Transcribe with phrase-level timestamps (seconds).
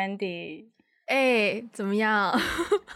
[0.00, 0.64] Wendy。
[1.06, 2.32] 哎，怎么样？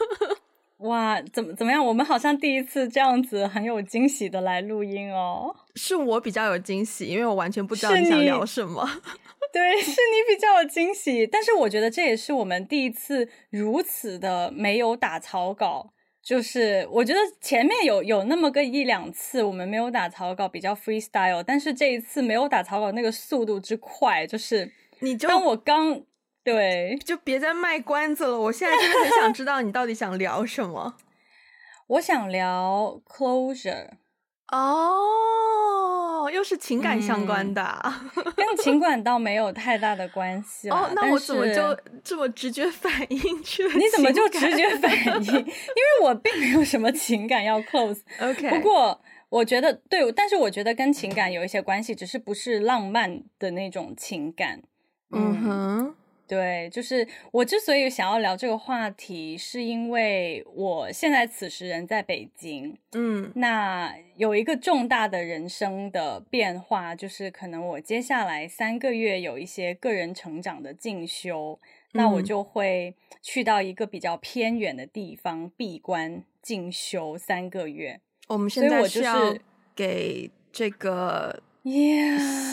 [0.78, 1.84] 哇，怎么怎么样？
[1.84, 5.54] 我们好像第一次这样子很有惊喜的来录音哦。
[5.74, 8.88] 是我比较有惊喜，因为我完全不知道你想聊什么。
[9.52, 15.90] 对，是你比较有惊喜，但是我觉得这也是我们第一次如此的没有打草稿。
[16.22, 26.00] 就是我觉得前面有有那么个一两次我们没有打草稿，比较 freestyle，但是这一次没有打草稿，那个速度之快，就是你就当我刚
[26.44, 28.38] 对，就别再卖关子了。
[28.38, 30.96] 我现在真的很想知道你到底想聊什么。
[31.88, 33.88] 我想聊 closure。
[34.52, 43.72] 哦，又是情感相关的，嗯，跟情感倒没有太大的关系哦，那我怎么就这么直觉反应去了？
[43.74, 44.92] 你怎么就直觉反
[45.24, 45.32] 应？
[45.32, 48.02] 因为我并没有什么情感要 close。
[48.20, 49.00] OK，不过
[49.30, 54.62] 我觉得对，但是我觉得跟情感有一些关系，只是不是浪漫的那种情感。
[55.10, 55.94] 嗯哼。
[56.26, 71.58] 对，就是我之所以想要聊这个话题，是因为我现在此时人在北京，嗯，那有一个重大的人生的变化，就是可能我接下来三个月有一些个人成长的进修，
[71.92, 78.00] 嗯，那我就会去到一个比较偏远的地方闭关进修三个月。
[78.28, 79.36] 我们现在是要
[79.76, 81.42] 给这个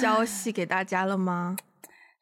[0.02, 1.56] 消息给大家了吗？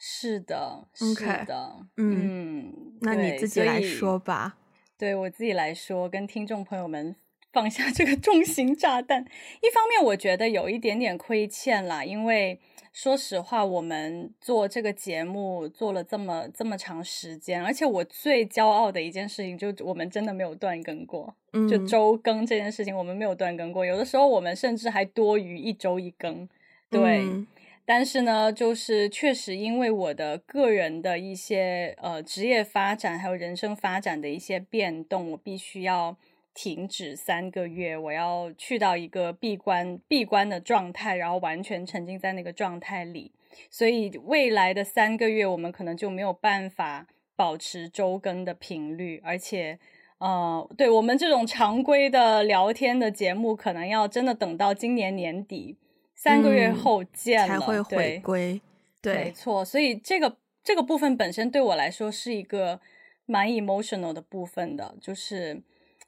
[0.02, 1.14] 是的，是
[1.46, 4.58] 的，嗯，嗯，那你自己来说吧。
[4.98, 7.14] 对，我自己来说，跟听众朋友们
[7.52, 9.26] 放下这个重型炸弹。
[9.62, 12.62] 一方面，我觉得有一点点亏欠啦，因为
[12.94, 23.86] 说实话，我们做这个节目做了这么这么长时间，而且我最骄傲的一件事情，就我们真的没有断更过，嗯，就周更这件事情，我们没有断更过。
[23.86, 26.48] 有的时候，我们甚至还多于一周一更，
[26.90, 27.20] 对。
[27.20, 27.46] 嗯
[27.92, 36.16] 但是呢，就是确实因为我的个人的一些呃职业发展，还有人生发展的一些变动，我必须要
[36.54, 43.32] 停止三个月，我要去到一个闭关闭关的状态，然后完全沉浸在那个状态里。
[43.72, 49.80] 所以未来的三个月，我们可能就没有办法保持周更的频率，而且
[50.20, 55.76] 呃，对我们这种常规的聊天的节目，可能要真的等到今年年底。
[56.22, 58.62] 三个月后见了，嗯、才会回归。
[59.02, 59.64] 对，没错。
[59.64, 62.82] 所以这个这个部分本身对我来说是一个
[63.26, 65.62] 蛮 emotional 的部分的，就是，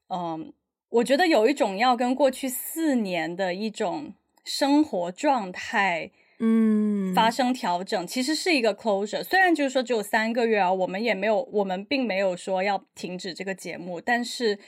[0.10, 0.52] 嗯，
[0.90, 4.14] 我觉得有一种要跟过去四年的一种
[4.44, 9.24] 生活状态，嗯，发生调整，其实是一个 closure。
[9.24, 14.60] 虽然就是说只有三个月啊，我们也没有，我们并没有说要停止这个节目，但是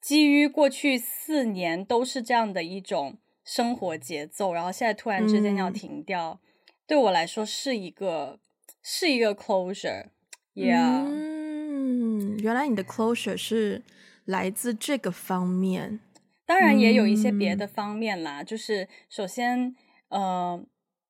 [0.00, 3.18] 基于过去四年都是这样的一种。
[3.48, 8.38] 生活节奏，然后现在突然之间要停掉，嗯、对我来说是一个
[8.82, 11.02] 是一个 closure，yeah。
[11.06, 13.82] 嗯，原来你的 closure 是
[14.26, 15.98] 来自这个方面，
[16.44, 18.42] 当然也有一些别的方面啦。
[18.42, 19.74] 嗯、就是首先，
[20.10, 20.62] 呃，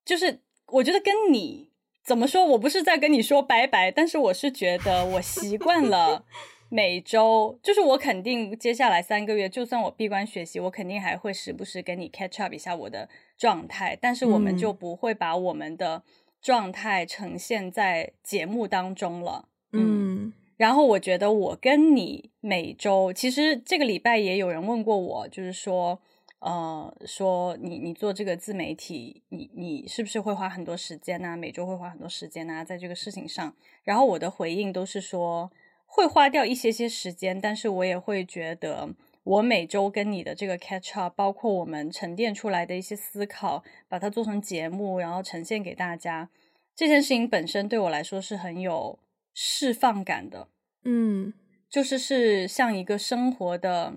[0.04, 1.72] 就是我觉得跟你
[2.04, 6.24] 怎么说，我不是在跟你说拜拜，但是我是觉得我习惯了。
[6.70, 13.08] 每周就是我肯定接下来三个月，就算我闭关学习，我肯定还会时不时跟你 catch up 一下我的
[13.38, 16.02] 状态，但是我们就不会把我们的
[16.42, 19.48] 状态呈现在节目当中了。
[19.72, 25.98] 嗯，嗯，然后我觉得我跟你每周，其实这个礼拜也有人问过我，就是说，
[26.40, 31.34] 呃，说你你做这个自媒体，你你是不是会花很多时间啊？
[31.34, 33.54] 每周会花很多时间啊，在这个事情上。
[33.84, 35.50] 然后我的回应都是说。
[35.90, 38.90] 会花掉一些些时间，但是我也会觉得，
[39.24, 46.28] 我每周跟你的这个 catch up，包括我们沉淀出来的一些思考，把它做成节目，然后呈现给大家，
[46.76, 48.98] 这件事情本身对我来说是很有
[49.34, 50.48] 释放感的。
[50.84, 51.32] 嗯，
[51.68, 53.94] 就是是像一个生活的，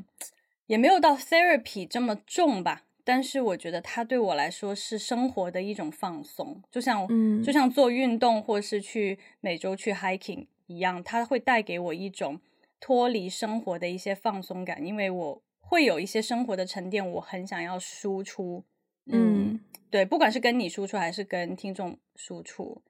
[0.68, 10.48] 也没有到 therapy 这么重吧，但是我觉得它对我来说是生活的一种放松，就像，嗯，就像做运动或是去每周去 hiking。
[10.72, 12.40] 一样，它会带给我一种
[12.80, 18.64] 脱离生活的一些放松感，因为我会有一些生活的沉淀，我很想要输出。
[19.06, 19.60] 嗯，
[19.90, 22.82] 对，不管是跟你输出还是跟听众输出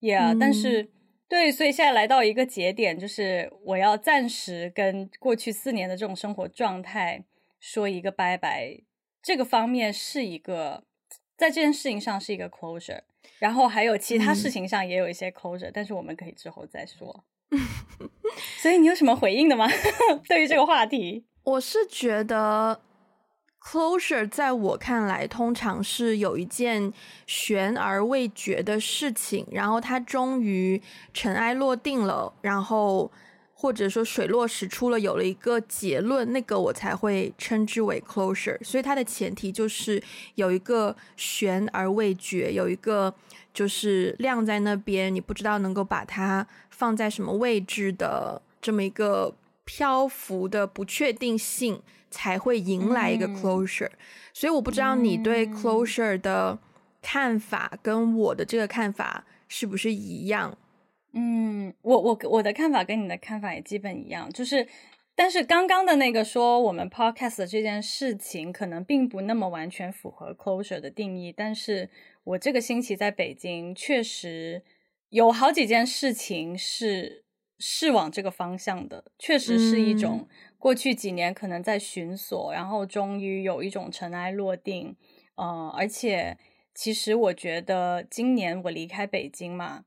[0.00, 0.90] ，Yeah，嗯，但是
[1.28, 7.24] 对，所以现在来到一个节点，就是我要暂时跟过去四年的这种生活状态
[7.58, 8.80] 说一个拜拜。
[9.20, 10.84] 这个方面是一个，
[11.36, 13.02] 在这件事情上是一个 closure。
[13.38, 17.24] 然后还有其他事情上也有一些 closure，嗯，但是我们可以之后再说。
[18.60, 19.68] 所以你有什么回应的吗？
[20.28, 22.80] 对于这个话题，我是觉得
[23.60, 26.92] closure 在我看来，通常是有一件
[27.26, 30.82] 悬而未决的事情，然后它终于
[31.14, 33.10] 尘埃落定了，然后
[33.58, 38.62] 或者说水落石出了，有了一个结论，那个我才会称之为 closure。
[38.62, 40.00] 所以它的前提就是
[40.34, 43.12] 有一个悬而未决，有一个
[43.54, 51.80] 就是晾在那边，你不知道能够把它放在什么位置的这么一个漂浮的不确定性。
[52.08, 53.98] 才会迎来一个 closure，嗯，
[54.32, 56.56] 所以我不知道你对 closure 的
[57.02, 60.56] 看法跟我的这个看法是不是一样？
[61.18, 64.68] 嗯，我我我的看法跟你的看法也基本一样，就是，
[65.14, 71.88] 但是刚刚的那个说我们 podcast 的这件事情可能并不那么完全符合 closure 的定义，但是
[72.24, 74.62] 我这个星期在北京确实
[75.08, 77.24] 有好几件事情是
[77.58, 80.20] 是往这个方向的，确实是一种。
[80.22, 80.28] 嗯
[80.58, 84.96] 过去几年可能在寻索，然后终于有一种尘埃落定，
[85.36, 86.36] 呃，而且
[86.74, 89.84] 其实我觉得今年我离开北京嘛，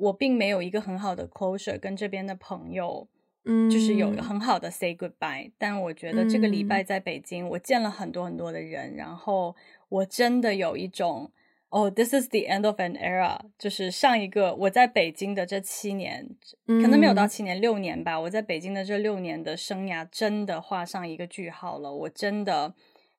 [0.00, 3.08] 我并没有一个很好的 closure 跟这边的朋友，
[3.44, 5.52] 嗯，就是有很好的 say goodbye。
[5.58, 9.54] 但我觉得这个礼拜在北京，我见了很多很多的人，然后
[9.88, 11.30] 我真的有一种。
[11.72, 16.28] 哦、oh，This is the end of an era，就是上一个我在北京的这七年，
[16.66, 18.18] 可能没有到七年，六年吧。
[18.18, 21.94] 我在北京的这六年的生涯真的画上一个句号了。
[21.94, 22.74] 我真的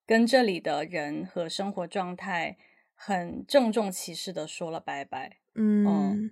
[0.06, 2.58] 跟这里的人和生活状态
[2.94, 5.38] 很郑重其事的说了拜拜。
[5.56, 6.32] 嗯，嗯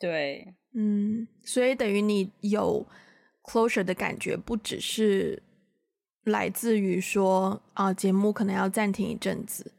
[0.00, 2.84] 对，嗯，所以等于你有
[3.44, 5.42] closure 的感觉，不只是
[6.24, 9.72] 来自于说啊，节目可能要暂停一阵子。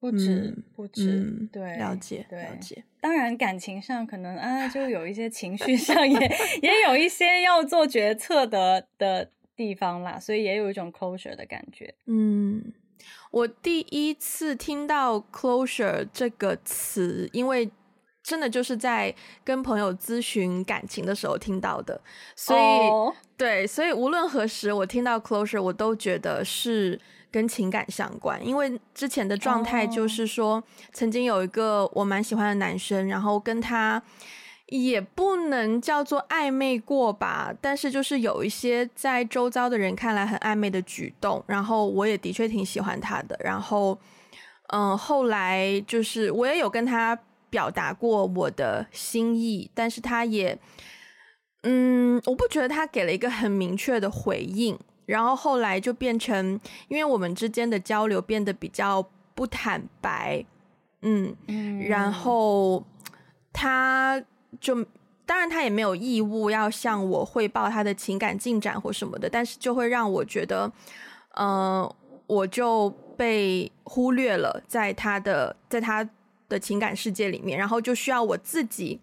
[0.00, 2.82] 不止，嗯、不止、嗯，对，了解，对，了解。
[3.02, 6.18] 当然，感情上可能啊，就有一些情绪上 也
[6.62, 11.94] 也有一些要做决策的的地方啦，所以也有一种 closure 的感觉。
[12.06, 12.72] 嗯，
[13.30, 17.70] 我第一次听到 closure 这个词，因为
[18.30, 19.12] 真的就是在
[19.42, 22.00] 跟朋友咨询感情的时候听到的，
[22.36, 23.12] 所以、oh.
[23.36, 27.00] 对，所以无论何时我听到 closure，我都觉得是。
[27.32, 30.64] 跟情感相关，因为之前的状态就是说，oh.
[30.92, 34.02] 曾经有一个我蛮喜欢的男生，然后跟他
[34.66, 43.96] 也不能叫做暧昧过吧，但是就是有一些在周遭的人看来很暧昧的举动，然后我也的确挺喜欢他的，然后
[44.72, 47.16] 嗯，后来就是我也有跟他
[47.50, 50.56] 表达过我的心意，但是他也
[51.64, 54.78] 嗯，我不觉得他给了一个很明确的回应。
[55.06, 59.04] 然后后来就变成，因为我们之间的交流变得比较
[59.34, 60.44] 不坦白，
[61.02, 62.86] 嗯，嗯，然后
[63.52, 64.22] 他
[64.60, 64.86] 就
[65.26, 70.70] 当然他也没有义务要向我汇报他的情感进展或什么的，但是就会让我觉得，
[71.34, 71.96] 嗯、呃，
[72.28, 76.08] 我就被忽略了在他的在他
[76.50, 79.00] 的情感世界里面，然后就需要我自己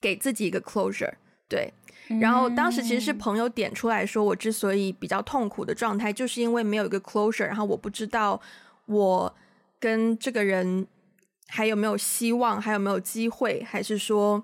[0.00, 1.14] 给自己一个 closure，
[1.48, 1.72] 对。
[2.20, 8.40] 然后当时其实是朋友点出来说，我之所以比较痛苦的状态，就是因为没有一个 closure，然后我不知道
[8.86, 9.34] 我
[9.78, 10.86] 跟这个人
[11.46, 14.42] 还有没有希望，还有没有机会，还是说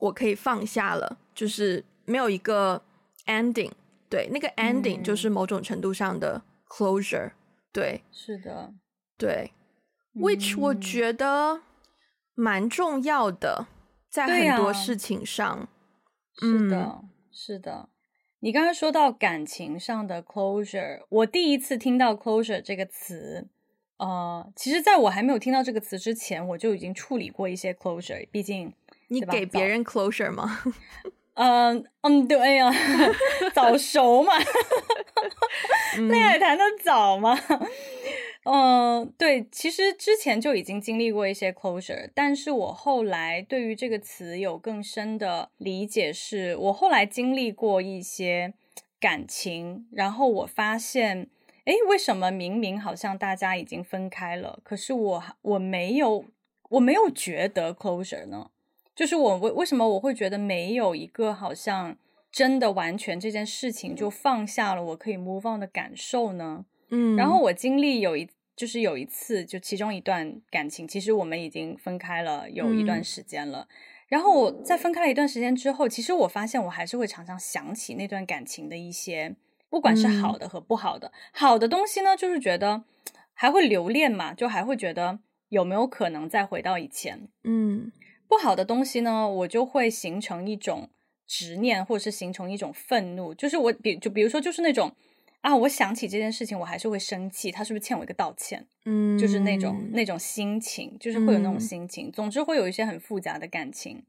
[0.00, 2.82] 我可以放下了，就是没有一个
[3.26, 3.70] ending。
[4.10, 7.30] 对，那个 ending 就是某种程度上的 closure。
[7.72, 8.72] 对，是的，
[9.16, 9.52] 对
[10.14, 11.60] ，which 我觉得
[12.34, 13.66] 蛮重要的，
[14.08, 15.68] 在很多事情上。
[16.38, 17.88] 是的、嗯，是的。
[18.40, 23.48] 你刚刚说到感情上的 closure，我第一次听到 closure 这个词，
[23.96, 28.28] 呃，其实在我还没有听到这个词之前，我就已经处理过一些 closure。
[28.30, 28.74] 毕竟
[29.08, 30.60] 你给别人 closure 吗？
[31.34, 32.74] 嗯嗯，对呀、啊，
[33.52, 34.32] 早熟嘛，
[36.10, 37.38] 恋爱谈的早嘛。
[38.44, 48.52] 嗯，对，其实之前就已经经历过一些 closure，但是我后来对于这个词有更深的理解是，是我后来经历过一些
[49.00, 51.30] 感情，然后我发现，
[51.64, 56.26] 诶，为什么明明好像大家已经分开了，可是我我没有
[56.68, 58.50] 我没有觉得 closure 呢？
[58.94, 61.96] 就是我为为什么我会觉得没有一个好像
[62.30, 66.64] 真的完全这件事情就放下了，我可以 move on 的感受呢？
[66.90, 73.62] 嗯，然后我经历有一，就是有一次，就其中一段感情，其实我们已经分开了有一段时间了。
[73.62, 73.68] 嗯，
[74.08, 79.34] 然后我在分开了一段时间之后，其实我发现我还是会常常想起那段感情的一些，
[79.70, 81.08] 不管是好的和不好的。
[81.08, 82.84] 嗯，好的东西呢，就是觉得
[83.32, 87.28] 还会留恋嘛，就还会觉得有没有可能再回到以前。
[87.42, 87.90] 嗯，
[88.34, 90.88] 不好的东西呢，我就会形成一种
[91.26, 94.92] 执念，或者是形成一种愤怒，就是我比就比如说就是那种。
[95.40, 98.66] 啊，我想起这件事情，我还是会生气，他是不是欠我一个道歉？
[98.86, 102.08] 嗯，就是那种那种心情，就是会有那种心情。
[102.08, 104.02] 嗯、总之会有一些很复杂的感情。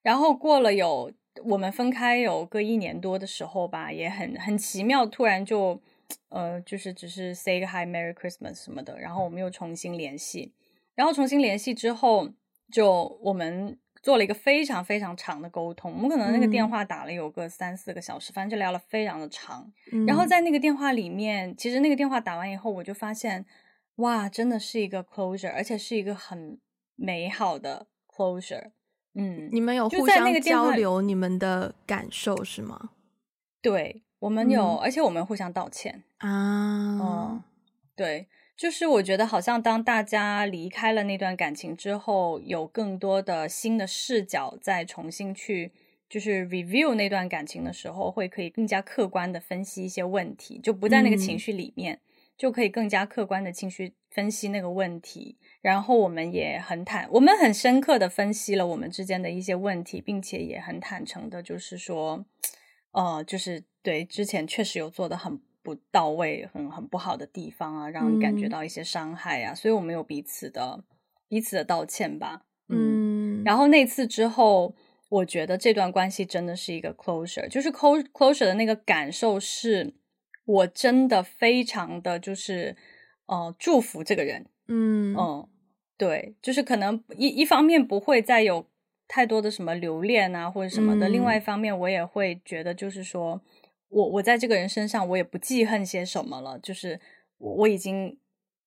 [0.00, 1.12] 然后过了有
[1.46, 5.80] 我们分开有个一年多的时候吧，也很很奇妙，突然就
[6.28, 10.52] 呃，就是只是 say 个 hi merry Christmas 什么的，然后我们又重新联系，
[10.94, 12.28] 然后重新联系之后，
[12.70, 19.72] 就我们做了一个非常非常长的沟通，我们可能那个电话打了有个三四个小时，嗯、反正就聊了非常的长。
[19.92, 23.46] 嗯、然后在那个电话里面，其实那个电话打完以后，我就发现，
[23.96, 26.58] 哇，真的是一个 closure，而且是一个很
[26.96, 28.72] 美好的 closure。
[29.14, 32.90] 嗯，你们有互相交流你们的感受是吗？
[33.62, 36.98] 对，我们有，嗯、而且我们互相道歉啊。
[37.00, 37.42] 嗯，
[37.94, 45.72] 对，就是我觉得好像当大家离开了那段感情之后，有更多的新的视角，再重新去
[46.08, 52.00] 就是 review 那段感情的时候，会可以更加客观的分析一些问题，就不在那个情绪里面，嗯、
[52.38, 55.36] 就可以更加客观的情绪分析那个问题。
[55.60, 62.24] 然后我们也很坦，我们很深刻的分析了我们之间的一些问题，并且也很坦诚的，就是说，
[62.92, 70.84] 呃，就是对之前确实有做的很不到位、很很不好的地方啊，让你感觉到一些伤害啊，嗯、所以我们有彼此的
[71.28, 72.42] 彼此的道歉吧。
[72.68, 74.74] 嗯，然后那次之后，
[75.08, 79.94] 我觉得这段关系真的是一个 closure，就是 close closure 的那个感受是，
[80.44, 82.76] 我真的非常的就是
[83.26, 84.46] 呃祝福这个人。
[84.68, 85.48] 嗯嗯。
[85.96, 88.66] 对，就是可能一一方面不会再有
[89.06, 91.08] 太多的什么留恋啊，或者什么的。
[91.08, 93.40] 嗯、另外一方面，我也会觉得，就是说
[93.94, 96.58] 我我在这个人身上，我也不记恨些什么了。
[96.58, 97.00] 就是
[97.38, 98.18] 我我已经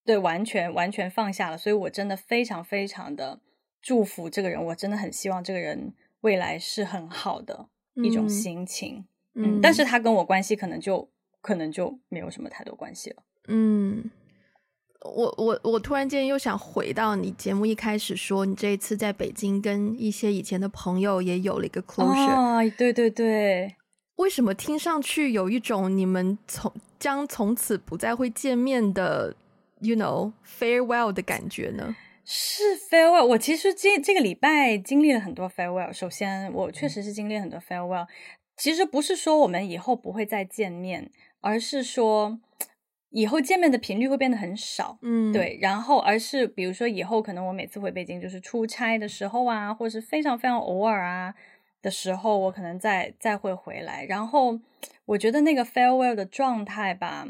[0.05, 3.41] 对完全完全放下了，所以我真的非常非常的
[3.81, 4.63] 祝福这个人。
[4.67, 9.05] 我真的很希望这个人未来是很好的一种心情。
[9.35, 11.09] 嗯，嗯，但是他跟我关系可能就
[11.41, 13.23] 可能就没有什么太多关系了。
[13.49, 14.09] 嗯。
[15.15, 22.33] 我我我突然间又想回到你节目一开始说，你这一次在北京跟一些以前的朋友也有了一个 closure。
[22.33, 23.75] 哦，对对对，
[24.17, 29.35] 为什么听上去有一种你们从将从此不再会见面的
[29.79, 31.95] ，you know farewell 的感觉呢？
[32.25, 33.25] 是 farewell。
[33.25, 35.91] 我其实这这个礼拜经历了很多 farewell。
[35.91, 38.05] 首先，我确实是经历了很多 farewell。
[38.55, 41.09] 其实不是说我们以后不会再见面，
[41.41, 42.39] 而是说。
[43.09, 51.33] 以后见面的频率会变得很少，嗯，对，然后而是比如说以后可能我每次回北京就是出差的时候啊，或者是非常非常偶尔啊
[51.81, 54.03] 的时候，我可能再再会回来。
[54.05, 54.59] 然后
[55.05, 57.27] 我觉得那个 farewell 的状态吧，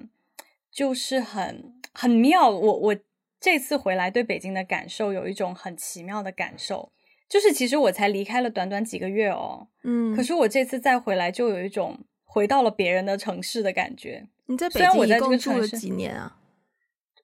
[0.72, 2.50] 就是很很妙。
[2.50, 2.96] 我我
[3.40, 6.92] 这次回来对北京的感受有一种很奇妙的感受，
[7.30, 14.26] 就是其实我才离开了短短几个月哦，嗯，可是我这次再回来就有一种回到了别人的城市的感觉。
[14.48, 16.38] 你在北京一共住了几年啊？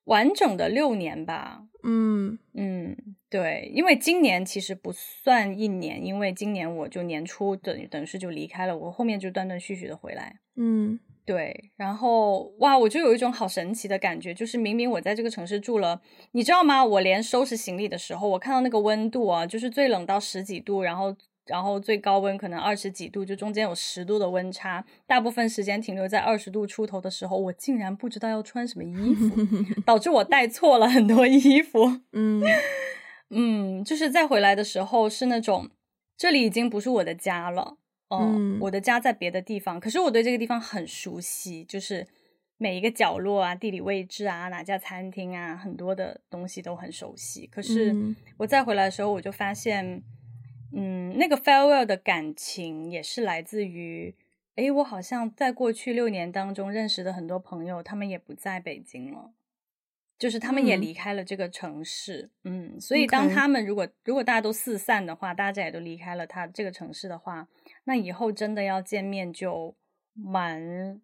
[0.04, 1.62] 完整的六年吧。
[1.82, 2.96] 嗯嗯，
[3.28, 10.40] 对，因为今年其实不算一年，因为今年我就年初等于等于是就离开了，我后面就断断续续的回来。
[10.56, 16.00] 嗯，对，然后哇，我就有一种好神奇的感觉，就是明明我在这个城市住了，
[16.32, 16.84] 你知道吗？
[16.84, 21.14] 我连收拾行李的时候，我看到那个温度啊，就是最冷到十几度，然后。
[21.46, 29.36] 然后最高温可能二十几度，就中间有十度的温差，大部分时间停留在二十度出头的时候，我竟然不知道要穿什么衣服，
[29.84, 32.00] 导致我带错了很多衣服。
[32.12, 32.42] 嗯
[33.28, 35.68] 嗯，就是再回来的时候是那种，
[36.16, 37.76] 这里已经不是我的家了，
[38.08, 42.06] 呃、嗯，我的家在别的地方，可是我对这个地方很熟悉，就是
[42.56, 47.46] 每一个角落啊、地理位置啊、哪家餐厅啊，很多的东西都很熟悉。
[47.48, 47.94] 可是
[48.38, 49.84] 我再回来的时候，我就发现。
[49.84, 50.02] 嗯，
[51.16, 54.14] 那个 farewell 的感情也是来自于，
[54.56, 59.32] 诶，我好像在过去六年当中认识的很多朋友，他们也不在北京了，
[60.18, 62.30] 就是他们也离开了这个城市。
[62.42, 67.46] 嗯，嗯，所以当他们如果如果大家都四散的话，大家也都离开了他这个城市的话，
[67.84, 69.76] 那以后真的要见面就
[70.12, 71.00] 蛮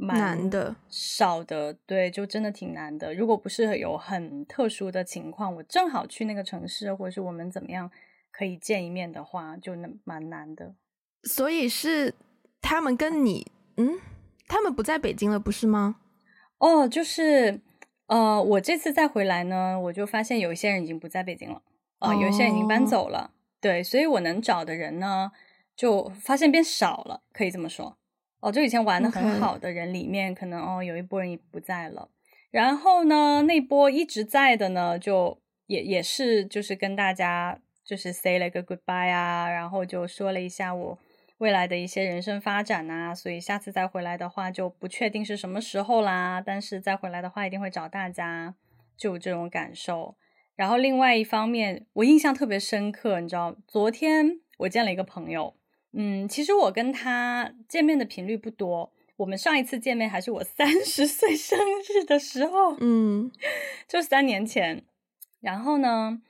[0.00, 3.14] 蛮难的，少的，对，就真的挺难的。
[3.14, 7.90] 如果不是有很特殊的情况，我正好去那个城市，或者是我们怎么样。
[8.32, 10.74] 可以见一面的话，就那蛮难的。
[11.22, 12.14] 所以是
[12.60, 14.00] 他们跟你，嗯，
[14.48, 15.96] 他们不在北京了，不是吗？
[16.58, 17.60] 哦，就是，
[18.06, 21.62] 呃，我这次再回来呢，我就发现有一些人已经不在北京了，
[21.98, 23.18] 啊、呃，有一些人已经搬走了。
[23.18, 25.30] 哦、对，所以我能找的人呢，
[25.76, 27.98] 就发现变少了，可以这么说。
[28.40, 32.08] 哦，就以前玩的很好的人里面.可能哦有一波人已不在了。
[32.50, 37.60] 然后呢，那波一直在的呢，就也也是就是跟大家。
[37.84, 40.98] 就是 say 了个 goodbye 啊，然后就说了一下我
[41.38, 46.40] 未来的一些人生发展啊，所以下次再回来的话就不确定是什么时候啦。
[46.44, 48.54] 但是再回来的话，一定会找大家，
[48.96, 50.16] 就有这种感受。
[50.54, 55.56] 然后另外一方面，我印象特别深刻，你知道，昨天我见了一个朋友，
[55.92, 58.92] 嗯，其实我跟他见面的频率不多。
[59.16, 61.58] 我们上一次见面还是我三十岁生
[61.88, 63.30] 日的时候，嗯，
[63.88, 64.84] 就三年前。
[65.40, 66.20] 然后呢，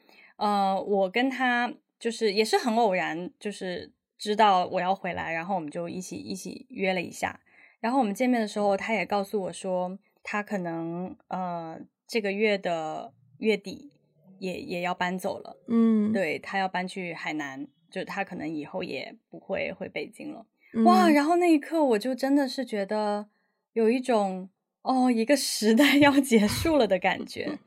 [0.42, 3.92] 呃，我跟他就是也是很偶然，就是。
[4.18, 7.40] 知道我要回来，然后我们就一起一起约了一下。
[7.80, 13.90] 然后我们见面的时候，他也告诉我说，他可能呃这个月的月底
[14.38, 15.56] 也也要搬走了。
[15.66, 20.46] 嗯，对，他要搬去海南，就他可能以后也不会回北京了。
[20.72, 20.84] 嗯。
[20.84, 21.10] 哇！
[21.10, 23.26] 然后那一刻，我就真的是觉得
[23.72, 24.48] 有一种
[24.82, 27.58] 哦，一个时代 要结束了的感觉。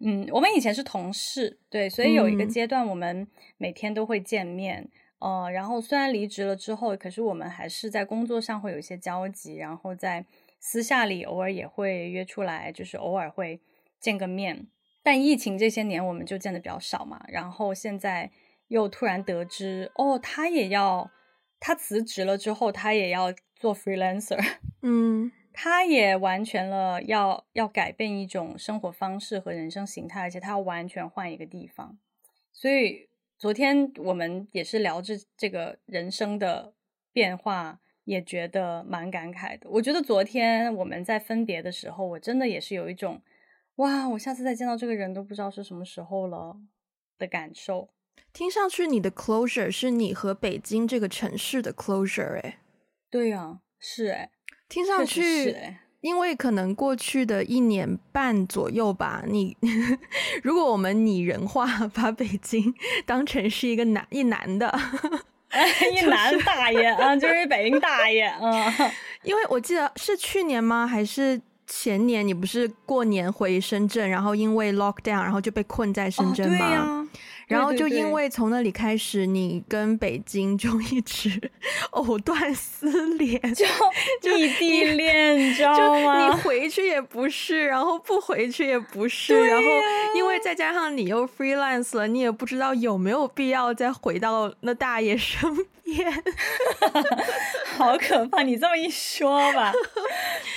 [0.00, 4.90] 嗯，我们以前是同事，对，所以有一个阶段，我们每天都会见面。
[5.20, 10.26] 呃，然后虽然离职了之后，可是我们还是在工作上会有一些交集，然后在
[10.60, 13.60] 私下里偶尔也会约出来，就是偶尔会
[13.98, 14.66] 见个面。
[15.02, 18.30] 但疫情这些年我们就见的比较少嘛，然后现在
[18.68, 21.10] 又突然得知，哦，他也要，
[21.60, 24.38] 他辞职了之后，他也要做 freelancer，
[24.82, 31.96] 嗯，他也完全了要要改变一种生活方式和人生形态，而且他要完全换一个地方，
[32.52, 33.08] 所以。
[33.36, 36.72] 昨天我们也是聊这这个人生的
[37.12, 39.68] 变化，也觉得蛮感慨的。
[39.68, 43.20] 我觉得昨天我们在分别的时候，我真的也是有一种，
[43.74, 46.56] 哇，我下次再见到这个人都不知道是什么时候了
[47.18, 47.90] 的感受。
[48.32, 52.60] 听上去你的 closure 是你和北京这个城市的 closure，哎，
[53.10, 54.30] 对呀，是哎，
[54.68, 55.56] 听上去。
[56.00, 59.56] 因为可能过去的一年半左右吧，你
[60.44, 62.74] 如果我们拟人化，把北京
[63.06, 64.70] 当成是一个男一男的，
[65.94, 68.74] 一男大爷啊，就是北京大爷啊。
[69.22, 70.86] 因为我记得是去年吗？
[70.86, 72.28] 还是前年？
[72.28, 76.66] 你不是过年回深圳，然后因为 lockdown，然后就被困在深圳吗？
[76.86, 77.08] 哦
[77.46, 81.50] 然后就因为从那里开始，你跟北京就一直
[81.92, 83.40] 藕断丝连，
[84.20, 86.26] 就异地恋，你知道吗？
[86.26, 89.64] 你回去也不是，然后不回去也不是，然后
[90.14, 96.10] 因为再加上你又 freelance 了，你也不知道有没有必要再回到那大爷身边，
[97.76, 98.42] 好可怕！
[98.42, 99.72] 你这么一说吧，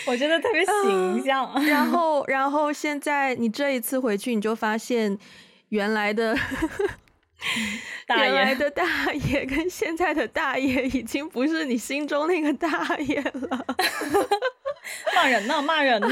[0.08, 1.52] 我觉得特别形象。
[1.54, 5.20] 呃、然后，然后现在你这一次回去，你就发现。
[5.70, 6.36] 原来的
[8.08, 13.66] 大爷，原来的大爷跟现在的大爷已经不是你心中那个大爷了。
[15.14, 16.10] 骂人呢，骂人呢。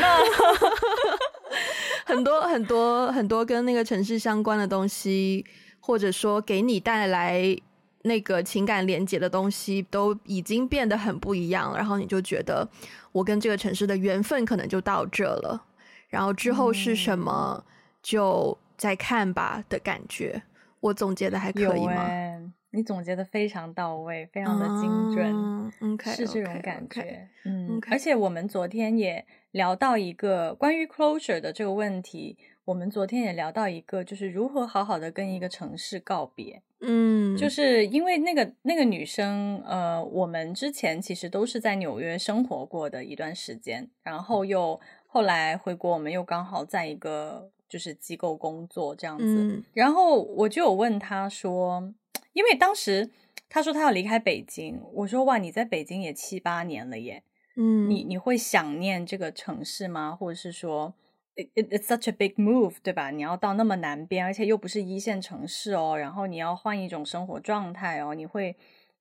[2.05, 5.45] 很多很多很多跟那个城市相关的东西，
[5.79, 7.57] 或者说给你带来
[8.03, 11.73] 那个情感连接的东西，都已经变得很不一样。
[11.75, 12.67] 然后你就觉得，
[13.13, 15.63] 我跟这个城市的缘分可能就到这了。
[16.09, 17.63] 然后之后是什么，
[18.03, 18.57] 就。
[18.77, 20.43] 再看吧的感觉，
[20.79, 22.03] 我总结的还可以吗？
[22.03, 27.01] 欸、你总结的非常到位，非常的精准，uh, okay, 是这种感觉。
[27.01, 27.91] Okay, okay, 嗯，okay.
[27.91, 36.61] 而且我们昨天也聊到一个关于 closure 的这个问题，我们昨天也聊到一个，就是如何好好的跟一个城市告别。
[36.81, 47.49] 嗯，就是因为那个那个女生，呃，我们之前其实都是在纽约生活过的一段时间，然后又后来回国，我们又刚好在一个。
[47.67, 51.93] 就是机构工作这样子，嗯，然后我就有问他说，
[52.33, 53.09] 因为当时
[53.49, 57.23] 他说他要离开北京，我说哇，你在北京也七八年了耶，
[57.57, 60.15] 嗯，你你会想念这个城市吗？
[60.15, 60.93] 或者是说
[61.35, 63.09] ，it it's such a big move，对吧？
[63.09, 68.55] 你要到那么南边，而且又不是一线城市哦，然后你要换一种生活状态哦，你会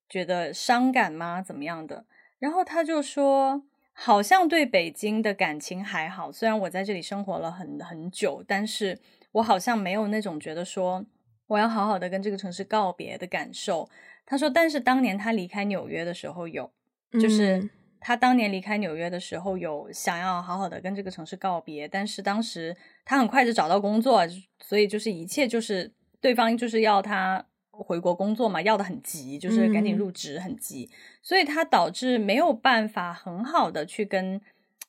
[0.08, 1.42] 觉得伤感吗？
[1.42, 2.06] 怎么样的？
[2.38, 3.62] 然后他就说。
[3.96, 8.98] 好像对北京的感情还好，虽然我在这里生活了很很久，但是
[9.32, 11.06] 我好像没有那种觉得说
[11.46, 13.88] 我要好好的跟这个城市告别的感受。
[14.26, 16.70] 他说，但是当年他离开纽约的时候有，
[17.12, 24.22] 就是他当年离开纽约的时候有想要好好的跟这个城市告别，但是当时他很快就找到工作，
[24.60, 27.46] 所以就是一切就是对方就是要他。
[27.78, 34.40] 回国工作嘛，要的很急，就是赶紧入职很急，嗯，所以他导致没有办法很好的去跟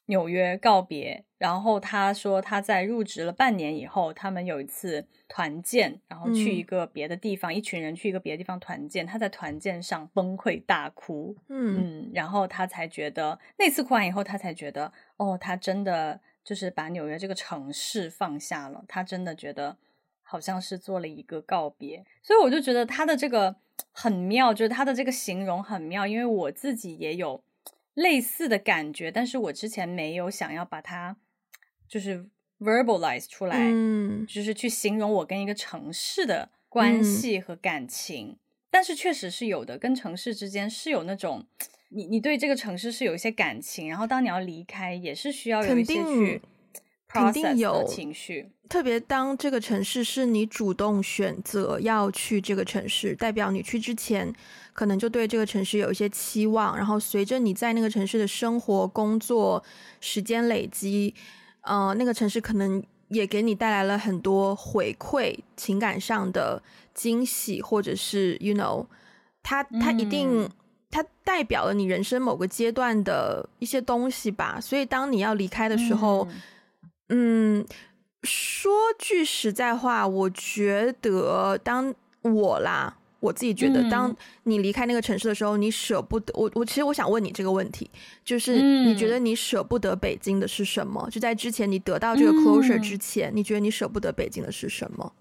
[0.06, 1.24] 纽约告别。
[1.38, 19.78] 然后他说他在入职了半年以后，他们有一次团建，然后去一个别的地方，嗯，一群人去一个别的地方团建，他在团建上崩溃大哭，嗯，嗯，然后他才觉得那次哭完以后，他才觉得哦，他真的就是把纽约这个城市放下了，他真的觉得。
[20.28, 23.56] 好像是做了一个告别，所以我就觉得他的这个
[23.92, 27.44] 很妙，就是他的这个形容很妙，因为我自己也有
[27.94, 31.16] 类似的感觉，但是我之前没有想要把它
[31.88, 32.28] 就是
[32.60, 38.40] verbalize 出来，嗯，就是去形容我跟一个城市的关系和感情，嗯、
[38.72, 41.46] 但是确实是有的，跟城市之间是有那种
[41.90, 46.42] 你你对这个城市是有一些感情，然后当你要离开，也是需要有一些去。
[47.08, 54.34] 肯定有情绪，特别当这个城市是你主动选择要去这个城市，代表你去之前
[54.74, 59.64] 可能就对这个城市有一些期望，然后随着你在那个城市的生活、工作
[60.00, 61.14] 时间累积，
[61.62, 66.62] 呃，那个城市可能也给你带来了很多回馈，情感上的
[66.94, 68.86] 惊喜，或者是 you know，
[69.44, 70.50] 它它一定、嗯、
[70.90, 74.60] 它代表了你人生某个阶段的一些东西吧。
[74.60, 76.28] 所以当你要离开的时候。
[76.30, 76.42] 嗯
[77.10, 77.64] 嗯，
[78.26, 86.34] 说句实在话，我觉得当我啦，我自己觉得，当你离开那个城市的时候，你舍不得。
[86.36, 87.90] 我我其实我想问你这个问题，
[88.24, 91.08] 就是你觉得你舍不得北京的是什么？
[91.12, 95.14] 就在之前你得到这个 closure 之前，你觉得你舍不得北京的是什么？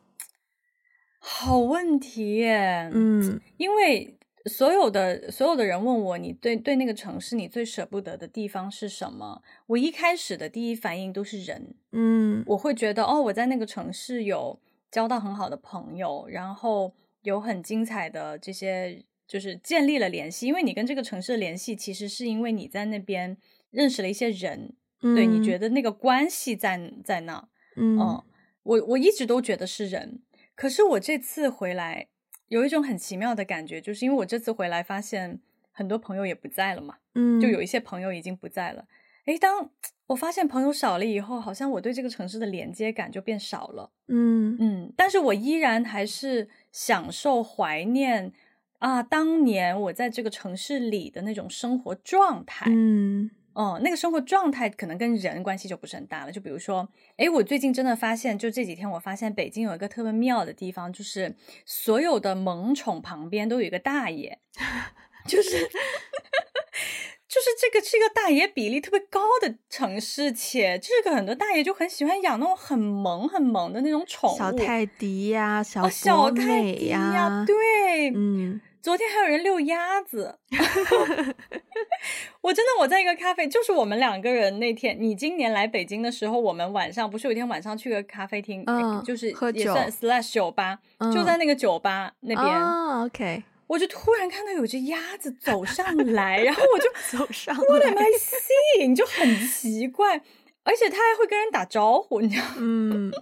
[1.21, 4.17] 好问题耶，嗯，因为。
[4.47, 9.43] 所有的所有的人问我，你对对那个城市你最舍不得的地方是什么？
[9.69, 20.47] 我一开始的第一反应都是人，嗯，我会觉得哦，我在那个城市有交到很好的朋友，然后有很精彩的这些，就是建立了联系。
[20.47, 23.39] 因为你跟这个城市的联系，其实是因为你在那边
[23.71, 28.23] 认识了一些人，嗯、对，你觉得那个关系在在那，嗯，嗯，
[28.63, 30.21] 我我一直都觉得是人，
[30.55, 32.09] 可是我这次回来。
[32.49, 35.41] 有一种很奇妙的感觉，就是因为我这次回来发现
[35.73, 38.87] 很多朋友也不在了嘛，嗯，就有一些朋友已经不在了。
[39.27, 39.71] 诶，当
[40.07, 48.33] 我发现朋友少了以后，好像我对这个城市的连接感就变少了，嗯嗯，但是我依然还是享受怀念
[48.79, 53.31] 啊，当年我在这个城市里的那种生活状态，嗯。
[53.55, 56.33] 哦，那个生活状态可能跟人关系就不是很大了。
[56.33, 64.41] 就比如说，诶，我最近真的发现，就这几天我发现北京有一个特别妙的地方，就是所有的萌宠旁边都有一个大爷，
[65.27, 65.71] 就是
[67.35, 78.61] 就是这个是一个大爷比例特别高的城市，且这个很多大爷就很喜欢养那种很萌很萌的那种宠物，小泰迪呀，小哦，小泰迪呀，对，嗯。
[78.85, 80.39] 昨天还有人遛鸭子，
[82.43, 98.95] 我真的我在一个咖啡，就是我们两个人那天，你今年来北京的时候，我们晚上不是有一天晚上去个咖啡厅，嗯，就是也算 slash 酒吧，嗯，就在那个酒吧那边，哦，OK，我就突然看到有只鸭子走上来，然后我就走上来，What am I seeing？
[98.95, 100.21] 就很奇怪，
[100.63, 102.55] 而且它还会跟人打招呼，你知道吗？
[102.59, 103.13] 嗯。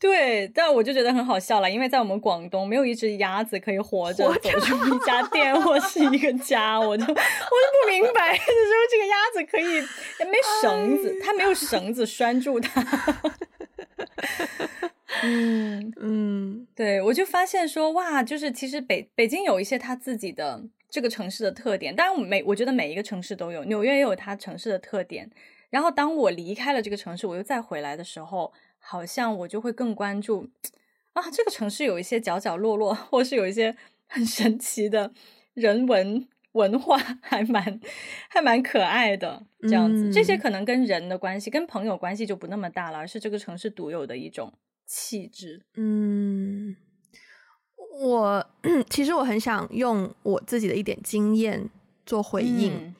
[0.00, 7.20] 对，但我就觉得很好笑了，因为在我们广东，没有一只鸭子可以活着走出一家店或是一个家，我就我就不
[7.90, 9.74] 明白，就是这个鸭子可以
[10.18, 12.80] 也没绳子，它没有绳子拴住它。
[15.22, 25.30] 嗯嗯，对，我就发现说，哇，就是其实北北京有一些它自己的这个城市的特点，当然我每我觉得每一个城市都有，纽约也有它城市的特点。
[25.70, 28.52] 然后当我离开了这个城市，我又再回来的时候。
[28.82, 30.48] 好像我就会更关注
[31.12, 35.12] 啊，这个城市有一些角角落落，或是有一些很神奇的
[35.52, 37.78] 人文文化，还蛮
[38.30, 40.08] 还蛮可爱的这样子。
[40.08, 40.12] 嗯。
[40.12, 44.50] 这些可能跟人的关系、跟朋友关系就不那么大了，而是这个城市独有的一种
[44.92, 45.64] 气质。
[45.76, 46.74] 嗯，
[48.02, 48.44] 我
[48.90, 51.70] 其实我很想用我自己的一点经验
[52.04, 52.72] 做回应。
[52.74, 52.94] 嗯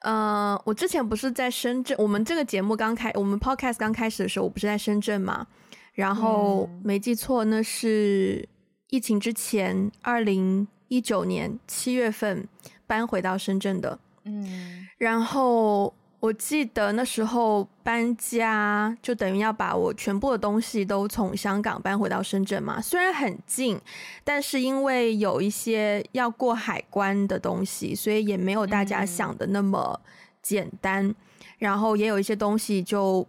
[0.00, 5.46] 呃，我之前不是在深圳，我们这个节目刚开，我们 podcast 刚开始的时候，我不是在深圳嘛？
[5.94, 8.48] 然后没记错，那是
[8.88, 12.48] 疫情之前，二零一九年七月份
[12.84, 13.96] 搬回到深圳的。
[14.24, 15.94] 嗯，然后。
[16.22, 22.80] 我记得那时候搬家，就等于要把我全部的东西都从香港搬回到深圳嘛。
[22.80, 23.76] 虽然很近，
[24.22, 30.00] 但是因为有一些要过海关的东西，所以也没有大家想的那么
[30.40, 31.04] 简单。
[31.04, 31.14] 嗯、
[31.58, 33.26] 然后也有一些东西就，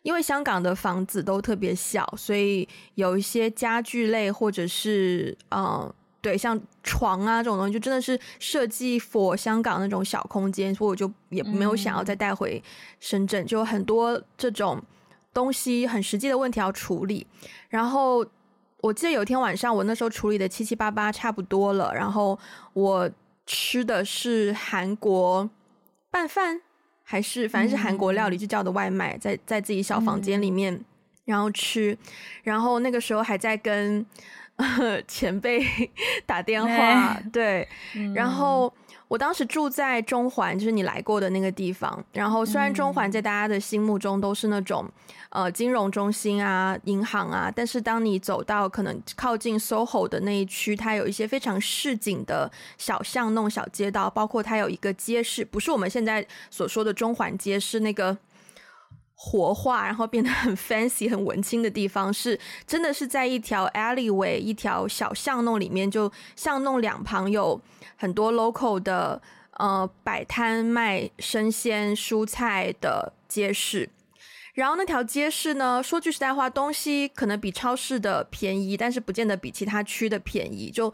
[0.00, 5.92] 因为香港的房子都特别小，所以有一些家具类或者是嗯。
[6.22, 12.62] 对，像床啊这种东西，就真的是设计 for 香港那种小空间，所以我就也没有想要再带回
[12.98, 14.82] 深圳，嗯、就很多这种
[15.32, 17.26] 东西很实际的问题要处理。
[17.70, 18.22] 然后
[18.82, 22.38] 我记得有一天晚上，我那时候处理的七七八八差不多了，然后
[22.74, 23.10] 我
[23.46, 25.48] 吃的是韩国
[26.10, 26.60] 拌饭，
[27.02, 30.84] 还是反正是韩国料理，就叫的外卖，在在自己小房间里面，
[31.24, 31.96] 然后吃，
[32.42, 34.04] 然后那个时候还在跟。
[35.08, 35.64] 前辈
[36.26, 38.72] 打电话，欸、对，嗯、然后。
[39.10, 42.00] 我当时住在中环，就是你来过的那个地方。
[42.12, 44.88] 然后虽然中环在大家的心目中都是那种，
[45.30, 58.16] 呃，金融中心啊、银行啊，但是当你走到可能靠近 SOHO 的那一区，它有一些非常市井的小巷弄、小街道，包括它有一个街市，不是我们现在所说的中环街，是那个。
[59.22, 67.60] 活化，然后变得很 fancy、很文青的地方，是真的是在一条 alleyway、一条小巷弄里面，就巷弄两旁有
[67.96, 69.20] 很多 local 的
[69.58, 73.90] 呃摆摊卖生鲜蔬菜的街市。
[74.54, 80.70] 然后那条街市呢，说句实在话，东西可能比超市的便宜，但是不见得比其他区的便宜。
[80.70, 80.90] 就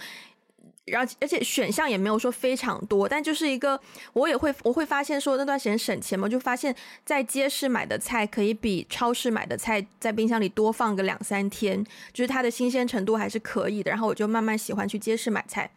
[0.86, 3.78] 然后，而且选项也没有说非常多，但就是一个，
[4.12, 13.90] 我也会我会发现说那段时间省钱嘛，就发现，在街市买的菜可以比超市买的菜在冰箱里多放个两三天，就是它的新鲜程度还是可以的。
[13.90, 15.70] 然后我就慢慢喜欢去街市买菜。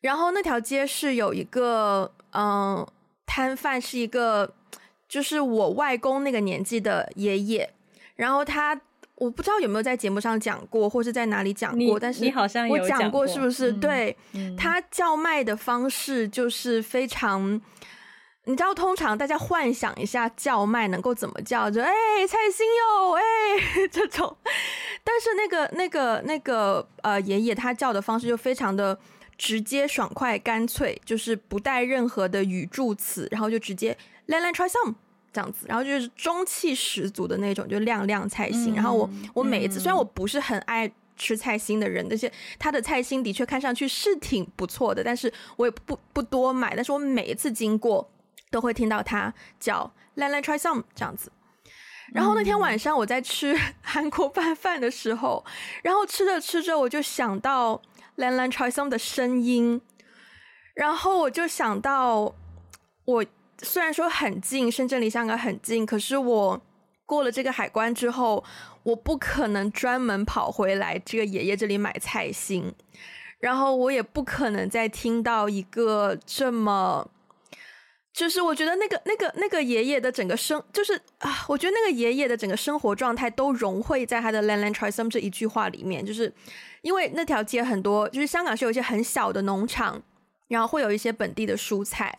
[0.00, 2.86] 然后那条街市有一个嗯
[3.26, 4.54] 摊贩，是一个
[5.06, 7.70] 就是我外公那个年纪的爷爷，
[8.14, 8.80] 然后他。
[9.16, 13.72] 我不知道有没有在节目上讲过，或是在哪里讲过，但是你好像有我讲过，是不是？
[13.72, 17.60] 嗯、对，嗯、他叫卖的方式就是非常，
[18.44, 23.22] 你知道，通常大家幻想一下叫卖能够怎么叫，就哎、欸、菜心哟，哎、
[23.80, 24.36] 欸、 这种，
[25.02, 28.98] 但是那个那个那个呃爷爷他叫的方式就非常的
[29.38, 34.94] 直接、爽快、干脆，就是不带任何的语助词，然后就直接来来 try some。
[35.36, 38.72] 这样子，然后就是中气十足的那种，就亮亮菜心。
[38.72, 46.74] 嗯、然后我我每一次，嗯、虽然我不是很爱吃菜心的人，但是他的菜心的确看上去是挺不错的，但是我也不不多买。
[46.74, 48.10] 但是我每一次经过
[48.50, 51.30] 都会听到他叫“来来 try some” 这样子。
[52.14, 55.44] 然后那天晚上我在吃 韩国拌饭的时候，
[55.82, 57.82] 然后吃着吃着我就想到
[58.16, 59.82] “兰兰 try some” 的声音，
[60.74, 62.34] 然后我就想到
[63.04, 63.24] 我。
[63.62, 66.60] 虽然说很近，深圳离香港很近，可是我
[67.06, 68.44] 过了这个海关之后，
[68.82, 72.74] 我不可能专门跑回来这个爷爷这里买菜心，
[73.38, 77.08] 然后我也不可能再听到一个这么，
[78.12, 86.32] 就是我觉得那个那个那个爷爷的整个生，就是啊，我觉得那个爷爷的整个生活状态都融汇在他的 “Land Land trysom 这一句话里面，就是
[86.82, 90.02] 因为那条街很多，就是香港是有一些很小的农场，
[90.48, 92.18] 然后会有一些本地的蔬菜。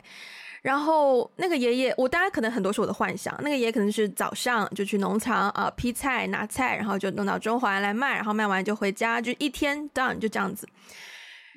[0.67, 3.34] 然后那个爷爷，我当然可能很多是我的幻想。
[3.41, 10.67] 那个爷爷可能是早上就去农场啊、呃、批菜拿菜，然后就弄到中环来卖，然后卖完就回家，就一天 done 就这样子。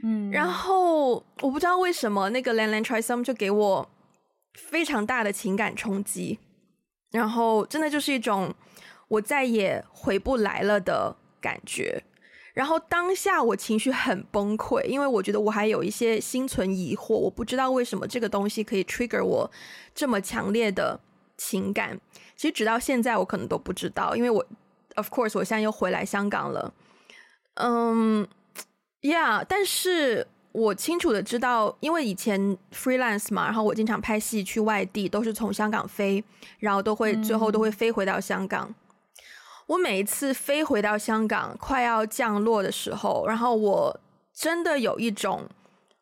[0.05, 3.91] 嗯，然后我不知道为什么那个 Land Land Try Some 就给我
[4.55, 6.39] 非常大的情感冲击，
[7.11, 8.55] 然后真的就是一种
[9.09, 12.01] 我再也回不来了的感觉。
[12.61, 19.51] 然后当下我情绪很崩溃，因为我觉得我还有一些心存疑惑，我不知道为什么这个东西可以 trigger 我
[19.95, 21.01] 这么强烈的
[21.39, 21.99] 情感。
[22.37, 24.45] 其实直到现在我可能都不知道，因为我
[24.97, 26.71] of course 我现在又回来香港了，
[27.55, 28.29] 嗯
[29.01, 36.23] ，yeah，但是我清楚的知道，因为以前 freelance 嘛，然后我经常拍戏去外地，都是从香港飞，
[36.59, 38.75] 然后都会最后都会飞回到香港。
[39.71, 44.01] 我每一次飞回到香港，快要降落的时候，然后我
[44.35, 45.49] 真的有一种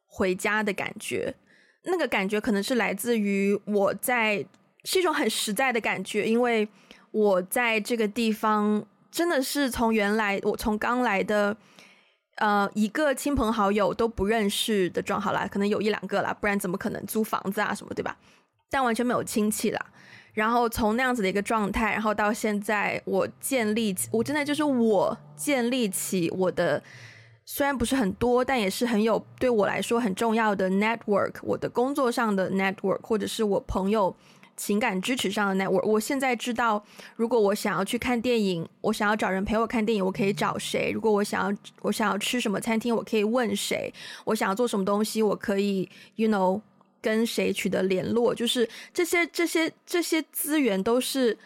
[0.07, 1.35] 回家的感觉。
[1.83, 4.43] 那个感觉可能是来自于我在，
[4.85, 6.67] 是一种很实在的感觉，因为
[7.11, 11.55] 我在这个地方真的是从原来我从刚来的，
[12.37, 18.17] 呃，一个亲朋好友都不认识的状态啦，可能有一两个啦，不然怎么可能租房子啊什么，对吧？
[18.71, 19.87] 但完全没有亲戚啦。
[20.35, 26.81] 然后从那样子的一个状态，然后到现在，我建立起，我真的就是我建立起我的，
[27.45, 34.15] 虽然不是很多，但也是很有对我来说很重要的 network，我的工作上的 network，或者是我朋友
[34.57, 35.85] 情感支持上的 network。
[35.85, 36.85] 我现在知道，
[37.17, 40.93] 如果我想要去看电影，我想要找人陪我看电影，我可以找谁？
[40.93, 43.93] 如果我想要我想要吃什么餐厅，我可以问谁？
[44.25, 46.61] 我想要做什么东西，我可以，you know。
[47.01, 48.35] 跟谁取得联络？
[48.35, 51.37] 就是这些、这些、这些资源都是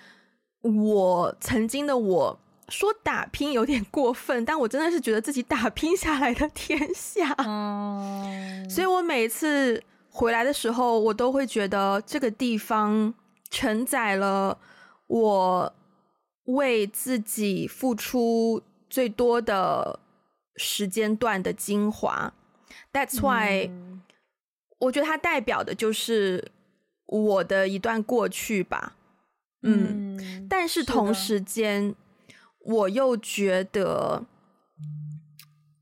[0.63, 2.39] 我曾经的我。
[2.69, 7.35] 说打拼有点过分，但我真的是觉得自己打拼下来的天下。
[7.39, 13.13] 嗯， 所以我每次回来的时候，我都会觉得这个地方
[13.51, 14.57] 承载了
[15.07, 15.75] 我
[16.45, 20.01] 为自己付出最多的
[20.57, 22.33] 时间段的精华。
[22.91, 23.92] That's why，嗯。
[24.83, 26.51] 我觉得它代表的就是
[27.07, 28.97] 我的一段过去吧，
[29.63, 31.95] 嗯，嗯，但是同时间，
[32.59, 34.25] 我又觉得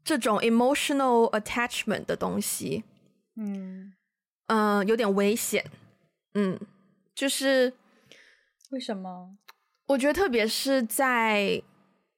[0.04, 2.84] 这种 emotional attachment 的东西，
[3.36, 3.92] 嗯
[4.48, 5.64] 嗯、呃，有点危险。
[6.34, 6.60] 嗯，
[7.14, 7.72] 就是
[8.70, 9.36] 为什么？
[9.86, 11.62] 我觉得特别是在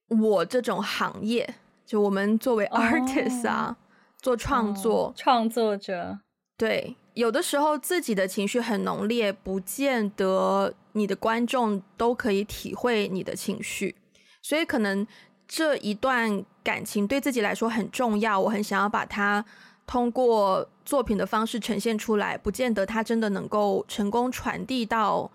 [0.09, 1.55] 我这种行业，
[1.87, 3.77] 就我们作为 artist 啊，oh,
[4.21, 6.19] 做创作、oh, 创作者，
[6.63, 13.97] 对，有的时候自己的情绪很浓烈，不见得你的观众都可以体会你的情绪，
[14.41, 15.05] 所以可能。
[15.49, 19.45] 这一段感情对自己来说很重要，我很想要把它
[19.87, 25.31] 通过作品的方式呈现出来，不见得它真的能够成功传递到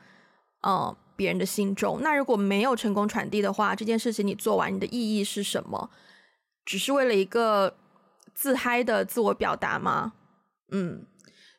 [0.61, 1.99] 呃别人的心中。
[2.01, 5.91] 那如果没有成功传递的话，这件事情你做完，你的意义是什么？
[6.65, 7.75] 只是为了一个
[8.33, 10.13] 自嗨的自我表达吗？
[10.71, 11.05] 嗯，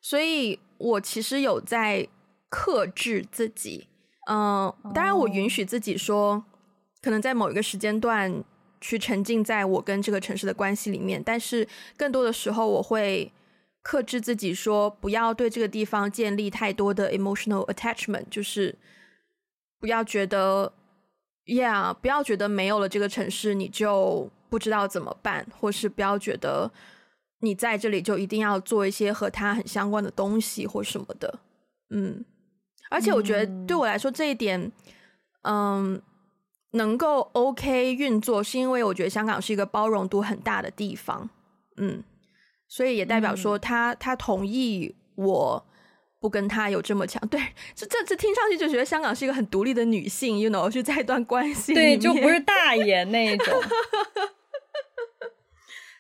[0.01, 2.09] 所以我其实有在
[2.49, 3.89] 克制自己，
[4.29, 6.45] 嗯、呃，当然我允许自己说。
[7.01, 8.43] 可能在某一个时间段
[8.81, 13.33] 去沉浸在我跟这个城市的关系里面，但是更多的时候我会
[13.83, 18.75] 克制自己，说不要对这个地方建立太多的 emotional attachment，就是
[19.79, 20.73] 不要觉得
[21.47, 26.69] ，yeah，不要觉得没有了这个城市你就不知道怎么办，或是不要觉得
[27.41, 31.39] 你在这里就一定要做一些和他很相关的东西或什么的，
[31.91, 32.25] 嗯，
[32.91, 34.73] 而且我觉得对我来说这一点，
[35.43, 36.01] 嗯。
[36.73, 41.31] 能够 OK 运作，是因为我觉得香港是一个包容度很大的地方，
[41.79, 42.05] 嗯，
[42.69, 45.67] 所以也代表说他、嗯、他同意我
[46.21, 47.41] 不跟他有这么强， 对，
[47.75, 53.63] 这这这听上去就觉得香港是一个很独立的女性，you know，就在一段关系对，就不是大爷那种。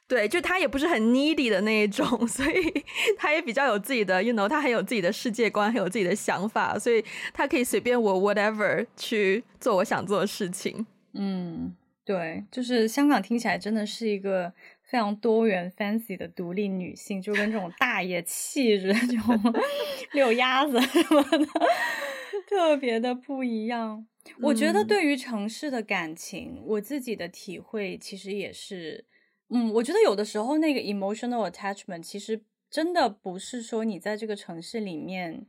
[0.09, 2.85] 对，就他也不是很 needy 的那一种， 所以
[3.19, 10.87] 他也比较有自己的，you know，他很有自己的世界观，很有自己的想法，所以他可以随便我 whatever 去做我想做的事情。
[11.13, 14.51] 嗯，对，就是香港听起来真的是一个
[14.83, 19.55] 非常多元 fancy 的独立女性，就跟这种大爷气质、这种
[20.13, 21.47] 遛鸭子什么的
[22.49, 24.07] 特别的不一样。
[24.41, 29.05] 我觉得对于城市的感情，嗯、我自己的体会其实也是。
[29.51, 35.47] 嗯，我觉得有的时候那个 emotional attachment 其实真的不是说你在这个城市里面，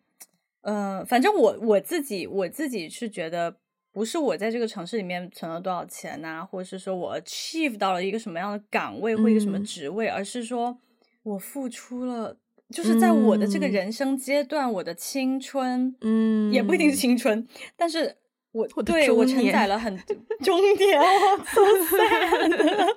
[0.61, 3.57] 呃，反正我我自己我自己是觉得
[3.91, 10.77] 不是我在这个城市里面存了多少钱呐、啊，或者是说我 achieve 到了一个什么样的岗位或一个什么职位，而是说
[11.23, 12.37] 我付出了，
[12.69, 18.15] 就是在我的这个人生阶段，我的青春，嗯，也不一定是青春，但是。
[18.51, 20.99] 我，我对我承载了很多 终点，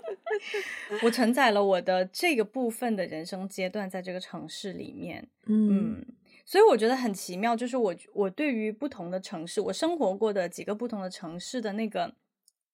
[1.02, 6.06] 我承载了我的这个部分的人生阶段，在这个城市里面，嗯，嗯，
[6.46, 12.14] 所以我觉得很奇妙，就是我我对于不同的城市，我生活过的几个不同的城市的那个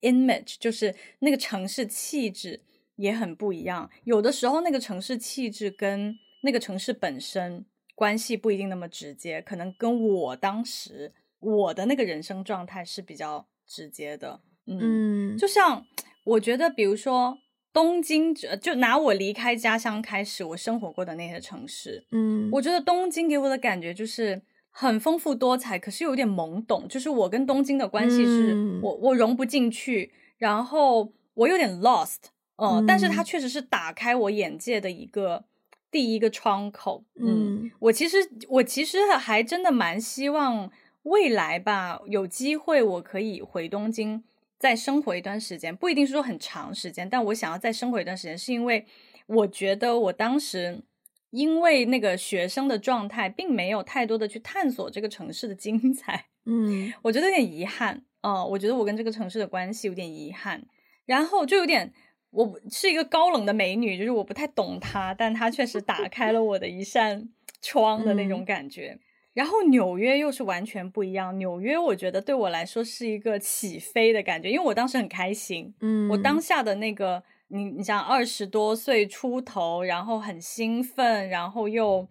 [0.03, 2.63] image，就是那个城市气质
[2.95, 3.91] 也很不一样。
[4.05, 11.13] 有的时候，那个城市气质跟那个城市本身关系不一定那么直接，可能跟我当时。
[11.41, 15.87] 我的那个人生状态是比较直接的，嗯，嗯，就像
[16.25, 17.39] 我觉得，比如说
[17.73, 32.17] 东京，就拿我离开家乡开始，我生活过的那些城市，嗯，我觉得东京给我的感觉就是很丰富多彩，可是有点懵懂，就是我跟东京的关系是，嗯，我我融不进去，然后我有点 lost，
[32.57, 35.45] 呃，嗯，但是它确实是打开我眼界的一个
[35.91, 38.17] 第一个窗口，嗯，嗯，我其实
[38.49, 40.69] 我其实还真的蛮希望。
[41.09, 44.23] 未来吧，有机会我可以回东京
[44.59, 48.85] 再生活一段时间，不一定是说很长时间，但我想要再生活一段时间，是因为
[49.27, 50.83] 我觉得我当时
[51.31, 60.67] 因为那个学生的状态，并没有太多的去探索这个城市的精彩，嗯，我觉得有点遗憾哦，我觉得我跟这个城市的关系有点遗憾，
[61.07, 61.93] 然后就有点，
[62.31, 67.29] 我是一个高冷的美女，就是我不太懂她，但她确实打开了我的一扇
[67.63, 68.99] 窗的那种感觉。
[68.99, 69.01] 嗯
[69.39, 71.39] 然后纽约又是完全不一样。
[71.39, 75.73] 纽约我觉得对我来说是一个起飞的感觉，因为我当时很开心。
[75.79, 82.09] 嗯，我当下的那个，你你想二十多岁出头，然后很兴奋，然后又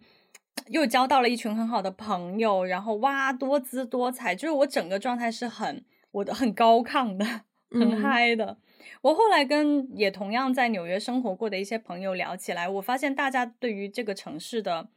[0.67, 7.25] 又交到了一群很好的朋友，然后哇，多姿多彩，就是我整个状态是很我的很高亢的，
[7.71, 8.45] 很嗨的。
[8.45, 8.57] 嗯。
[9.01, 14.87] 我后来跟也同样在纽约生活过的一些朋友聊起来，我发现大家对于这个城市的。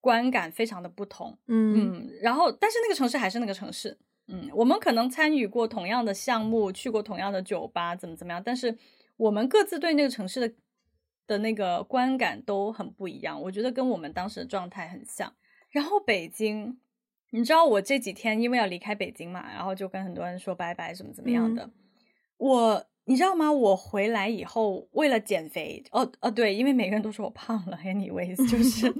[0.00, 8.76] 观感非常的不同，嗯嗯，然后但是那个城市还是那个城市，嗯，我们可能参与过同样的项目，去过同样的酒吧，怎么怎么样，但是
[9.16, 10.54] 我们各自对那个城市的
[11.26, 13.40] 的那个观感都很不一样。
[13.42, 15.32] 我觉得跟我们当时的状态很像。
[15.70, 16.78] 然后北京，
[17.30, 21.64] 你知道我这几天因为要离开北京嘛，然后就跟很多人说拜拜，怎么怎么样的。
[21.64, 21.72] 嗯、
[22.38, 23.50] 我你知道吗？
[23.50, 28.92] 我回来以后，为了减肥，哦哦，对，因为每个人都说我胖了，anyways，就 是，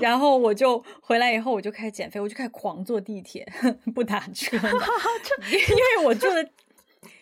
[0.00, 3.46] 然后我就回来以后，我就开始减肥，我就开始狂坐地铁，
[3.94, 4.56] 不打车，
[5.50, 6.48] 因为我住的。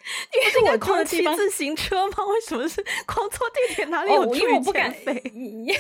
[0.61, 2.25] 因为我狂骑自行车吗？
[2.27, 3.85] 为什么是 狂坐地铁？
[3.87, 4.35] 哪里有？
[4.35, 5.75] 因为我不敢，因为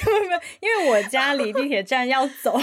[0.61, 2.61] 因为我家离地铁站要走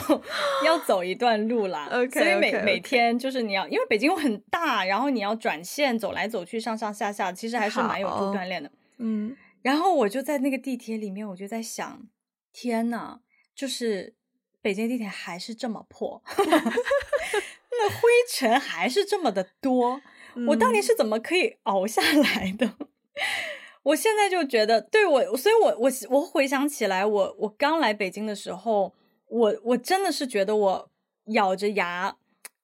[0.64, 1.90] 要走一段路啦。
[1.92, 2.64] Okay, 所以每 okay.
[2.64, 8.72] 每天就是你要，因为北京又很大，然后你要转线走来走去，上上下下，其实还是蛮有助锻炼的。
[8.98, 12.08] 嗯，然后我就在那个地铁里面，我就在想，
[12.54, 13.20] 天呐，
[13.56, 14.16] 就是
[14.62, 20.02] 北京地铁还是这么破，那灰尘还是这么的多。
[20.48, 22.66] 我当年是怎么可以熬下来的？
[22.66, 22.88] 嗯、
[23.84, 28.94] 我现在就觉得，对我，所以我我我回想起来，我我刚来北京的时候，
[29.28, 30.90] 我我真的是觉得我
[31.28, 32.18] 咬着牙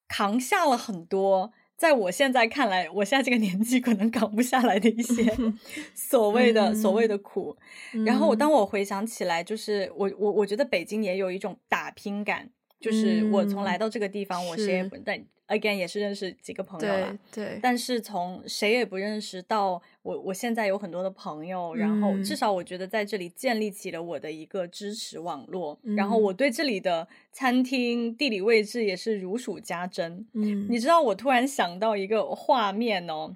[0.07, 5.36] 扛下了很多，在我现在看来，我现在这个年纪可能扛不下来的一些
[5.95, 7.57] 所谓的、嗯、所谓的苦。
[8.05, 12.49] 然后我当我回想起来，就是我我我觉得北京也有一种打拼感，
[12.82, 15.24] 就是我从来到这个地方，我谁也不但。
[15.52, 30.26] again 也是认识几个朋友了，对，对，但是从谁也不认识到我，我现在有很多的朋友，嗯、然后至少我觉得在这里建立起了我的一个支持网络，嗯、然后我对这里的餐厅地理位置也是如数家珍。
[30.32, 33.36] 嗯，你知道我突然想到一个画面哦，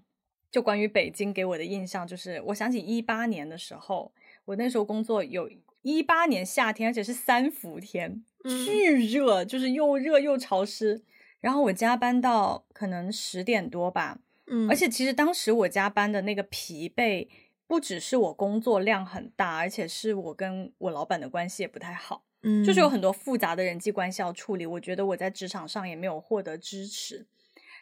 [0.50, 4.14] 就关于北京给我的印象，就是我想起一八年的时候，
[4.46, 5.50] 我那时候工作有
[5.86, 11.04] 一八年夏天，而且是三伏天，巨热，嗯、就是又热又潮湿。
[11.40, 14.18] 然后我加班到可能十点多吧，
[14.48, 17.28] 嗯，而且其实当时我加班的那个疲惫，
[17.68, 24.66] 不只是我工作量很大，而且是我跟我老板的关系也不太好，嗯，就是有很多复杂的人际关系要处理。
[24.66, 27.28] 我觉得我在职场上也没有获得支持，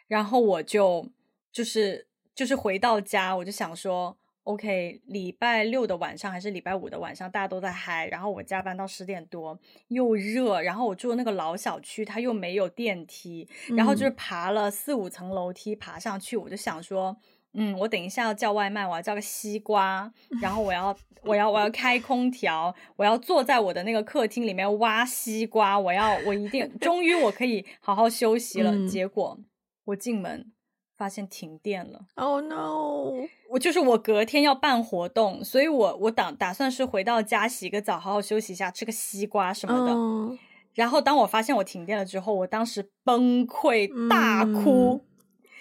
[0.06, 1.08] 然后我就
[1.50, 4.18] 就是就是回到家，我就想说。
[4.44, 17.16] OK，礼拜六的晚上还是礼拜五的晚上，大家都在嗨，然后我加班到十点多，又热，然后我住的那个老小区，它又没有电梯，然后就是爬了四五层楼梯爬上去，我就想说，
[17.54, 29.40] 嗯，我等一下要叫外卖，我要叫个西瓜，然后我要我要我要开空调，我要坐在我的那个客厅里面挖西瓜，我要我一定，终于我可以好好休息了，结果
[29.86, 30.52] 我进门。
[30.96, 33.26] 发现停电了，Oh no！
[33.50, 39.92] 我就是我隔天要办活动，所以我我打打算是回到家洗个澡，好好休息一下，吃个西瓜什么的。
[39.92, 40.38] Oh.
[40.74, 45.04] 然后当我发现我停电了之后，我当时崩溃大哭，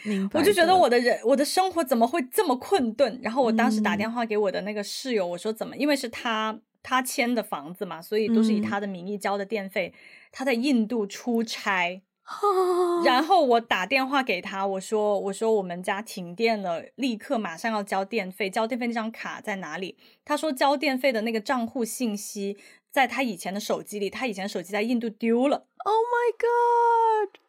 [0.06, 3.20] 嗯、我就觉得我的人我的生活怎么会这么困顿？
[3.22, 5.76] 然后我当时打电话给我的那个室友，我说怎么？
[5.78, 9.94] 因为是他他签的房子嘛，所以都是以他的名义交的电费。
[9.96, 9.98] 嗯、
[10.32, 12.02] 他在印度出差。
[13.04, 22.58] 然后我打电话给他，我说：“我说我们家停电了，立刻马上要交电费，交电费那张卡在哪里？”他说：“交电费的那个账户信息
[22.90, 27.40] 在他以前的手机里，他以前手机在印度丢了。” Oh my god！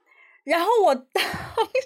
[0.42, 1.22] 然后我当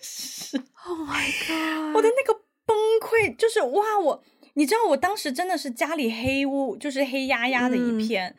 [0.02, 1.94] 时， Oh my god！
[1.94, 4.24] 我的那个崩溃就是哇，我
[4.54, 8.36] 你知道我当时真的是家里黑屋，就是黑压压的一片，嗯、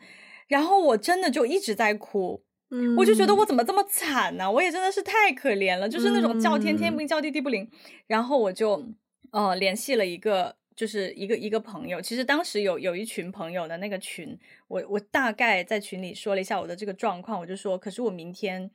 [0.48, 2.42] 然后我真的就一直在哭。
[2.70, 4.50] 嗯，我就觉得我怎么这么惨呢？
[4.50, 7.68] 我也真的是太可怜了，就是那种叫天天不应，叫地地不灵。
[8.06, 8.84] 然后我就
[9.32, 12.00] 呃联系了一个，就是一个一个朋友。
[12.00, 18.70] 其实当时有有一群朋友的那个群，我我大概在群里说了一下我的这个状况，我就说，可是我明天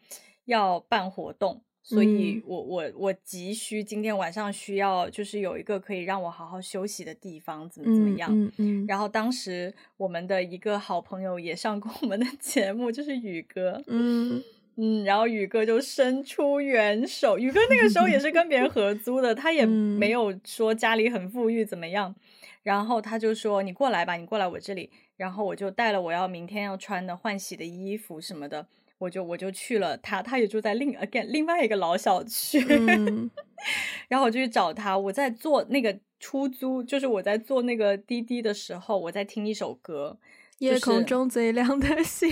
[0.46, 1.64] 要办活动。
[1.88, 8.28] 所以我我我急需今天晚上需要就是有一个可以让我好好休息的地方，怎么怎么样？
[8.34, 13.84] 嗯嗯嗯、然后当时我们的一个好朋友也上过我们的 节目，就是宇哥。
[13.86, 14.44] 嗯
[14.78, 17.38] 嗯，然后宇哥就伸出援手。
[17.38, 22.16] 宇哥那个时候也是跟别人合租的，他也没有说家里很富裕怎么样。
[22.64, 28.66] 然后他就说：“你过来吧，你过来我这里。”然后我就带了我要明天要穿的换洗的衣服什么的。
[28.98, 33.30] 我就我就去了他，他也住在另 again 另外一个老小区，嗯、
[34.08, 34.98] 然后我就去找他。
[34.98, 40.18] 我在坐那个出租，就是我在坐那个滴滴的时候，我在听一首歌，
[40.58, 42.30] 就是《夜空中最亮的星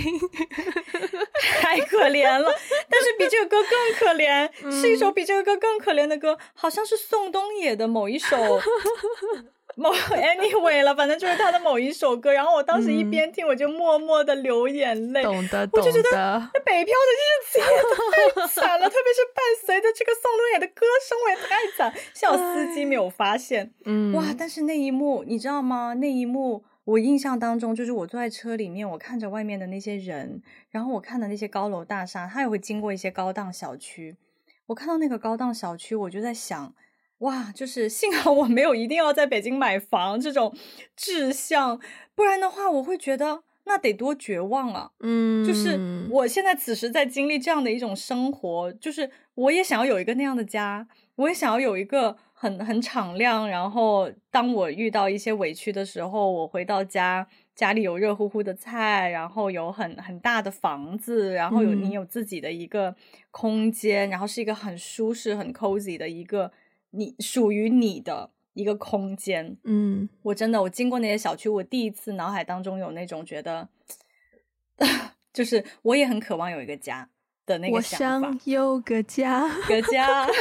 [1.60, 2.50] 太可怜了。
[2.88, 8.36] 但是比这个歌更可怜，嗯、是一首比这个歌更可怜的歌，好像是宋冬野的某一首。
[9.76, 15.68] 某 anyway 了，反正就是他的某一首歌，然后我当时一边听，我就默默的流眼泪，懂得。
[15.72, 21.92] 我就觉得那北漂的日子也太惨了， 特别是伴随着这个宋冬野的歌声，我也太惨。
[22.12, 24.34] 幸好司机没有发现，嗯，哇！
[24.38, 25.94] 但是那一幕你知道吗？
[25.94, 34.16] 那一幕我印象当中，就是我坐在车里面，我看着外面的那些人，然后我看的那些高楼大厦，他也会经过一些高档小区。
[34.66, 36.74] 我看到那个高档小区，我就在想。
[37.18, 40.54] 哇，就是幸好我没有一定要在北京买房这种
[40.96, 41.80] 志向，
[42.14, 44.90] 不然的话，我会觉得那得多绝望啊！
[45.00, 45.78] 嗯，就是
[46.10, 50.86] 我现在此时在经历这样的一种生活，就是我也想要有一个那样的家，
[51.16, 57.26] 我也想要有一个很很敞亮，然后当我遇到一些委屈的时候，我回到家。
[57.54, 62.92] 家里有热乎乎的菜，然后有很很大的房子，然后有你有自己的一个
[63.30, 66.50] 空间，嗯、然后是一个很舒适、很 cozy 的一个
[66.94, 69.56] 你属于你的一个空间。
[69.64, 73.68] 嗯，我真的我经过那些小区，我第一次脑海当中有那种觉得，
[75.32, 77.10] 就是我也很渴望有一个家
[77.44, 78.28] 的那个想法。
[78.28, 80.26] 我想有个家，个家。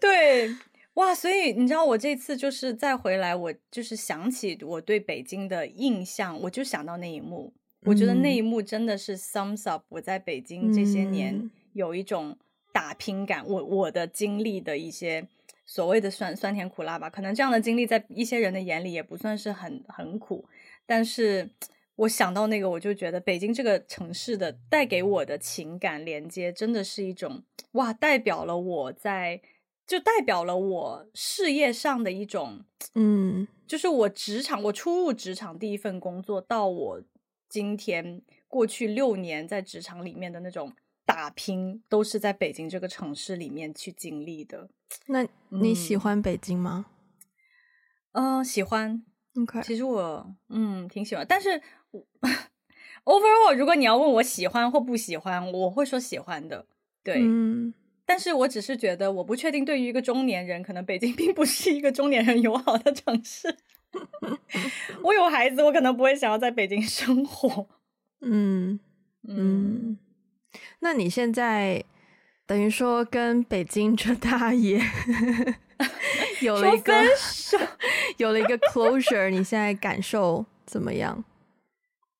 [0.00, 0.54] 对。
[0.94, 7.52] 哇，所以你知道我这次就是再回来，我就是想起我对北京的印象，我就想到那一幕。
[7.82, 12.38] 我觉得那一幕真的是 sums up 我在北京这些年有一种
[12.76, 13.42] 打拼感。
[13.46, 15.26] 我我的经历的一些
[15.64, 20.44] 所谓的酸酸甜苦辣吧，可能这样的经历在一些人的眼里也不算是很很苦，
[20.84, 21.48] 但是
[21.94, 29.40] 我想到那个，我就觉得北京这个城市的带给我的情感连接，真的是一种哇，代表了我在。
[29.86, 32.64] 就代表了我事业上的一种，
[32.96, 37.00] 嗯，就是我职场，我初入职场第一份工作，到我
[37.48, 40.74] 今天过去六年在职场里面的那种
[41.16, 44.68] 打拼，都是在北京这个城市里面去经历的。
[45.06, 46.84] 那你喜欢北京吗？
[48.12, 49.02] 嗯，呃，喜欢。
[49.34, 51.58] OK，其实我嗯挺喜欢，但是
[53.04, 56.66] overall，如果你要问我喜欢或不喜欢，我会说喜欢的。
[57.02, 57.72] 对，嗯。
[58.04, 63.56] 但是我只是觉得，我不确定对于一个中年人，可能北京 并不是一个中年人友好的城市。
[65.02, 67.66] 我有孩子，我可能不会想要在北京生活。
[68.20, 68.78] 嗯
[69.26, 69.98] 嗯，
[70.80, 71.82] 那你现在
[72.46, 74.80] 等于说跟北京这大爷
[76.40, 76.92] 有了一个
[78.18, 81.24] 有了一个 closure，你现在感受怎么样？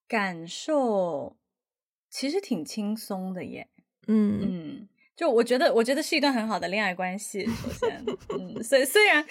[0.08, 1.36] 感受
[2.10, 3.68] 其实挺轻松的耶。
[4.06, 4.88] 嗯嗯。
[5.16, 7.46] 就我觉得，我觉得是一段很好的恋爱关系。
[7.46, 8.04] 首先，
[8.38, 9.24] 嗯，虽虽然，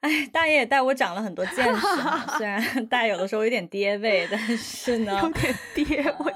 [0.00, 2.36] 哎，大爷也带我长了很多见识哈。
[2.36, 6.32] 虽然大爷有的时候有点爹味，但是呢，有点爹味，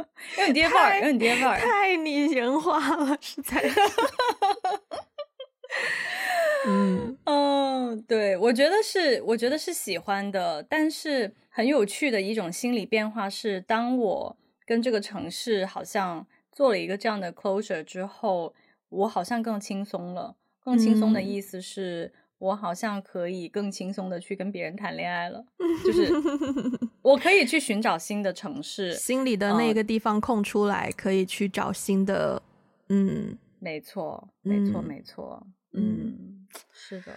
[0.38, 3.80] 有你爹味儿，有点爹味儿，太拟人化了，实在是。
[6.68, 16.26] 嗯嗯，对，我觉得是，我觉得是喜欢的，但是很有趣的一种心理变化是，当我跟这个城市好像。
[16.52, 18.54] 做了一个这样的 closure 之后，
[18.88, 20.36] 我好像更轻松了。
[20.64, 25.44] 更轻松的意思是、嗯、我好像可以更轻松的去跟别人谈恋爱了，
[25.84, 26.12] 就是
[27.02, 32.40] 我可以去寻找新的城市，心里的那个地方空出来，可以去找新的。
[32.88, 35.46] 嗯，没错，没错，没错。
[35.72, 37.12] 嗯，是的。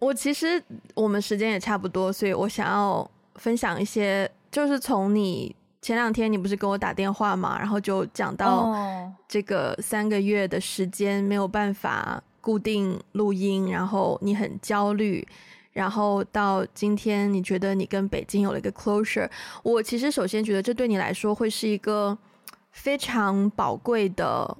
[0.00, 0.62] 我其实
[0.94, 5.54] 我们时间也差不多，所以我想要分享一些，就是从你。
[5.84, 8.72] 前两天你不是跟我打电话嘛，然后就讲到
[9.26, 15.26] 这个三个月的时间没有办法固定录音，然后你很焦虑，
[15.72, 19.30] 然后到今天你觉得你跟北京有了一个 closure。
[19.62, 22.18] 我其实首先觉得这对你来说会是一个
[22.72, 24.54] 非常宝贵的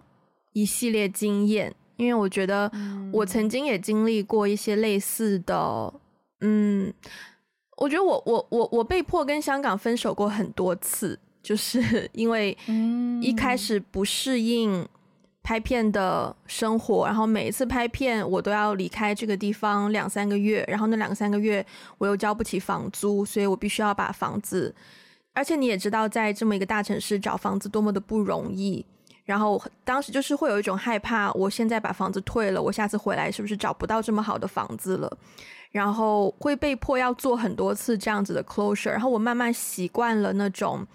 [0.54, 2.72] 一系列经验，因为我觉得
[3.12, 5.92] 我曾经也经历过一些类似的，
[6.40, 6.94] 嗯。
[7.78, 12.56] 我觉得我我我我被迫跟香港分手过很多次，就是因为
[13.20, 14.86] 一开始不适应
[15.43, 21.64] 拍片的生活，然后每一次拍片我都要离开这个地方两三个月，然后那两三个月
[21.99, 24.74] 我又交不起房租，所以我必须要把房子，
[25.32, 28.86] 而且你也知道，在这么一个大城市找房子多么的不容易，
[29.24, 35.18] 然后当时就是会有一种害怕，我现在把房子退了，我下次回来是不是找不到这么好的房子了？
[35.72, 40.86] 然后会被迫要做很多次这样子的 closure，然后我慢慢习惯了那种，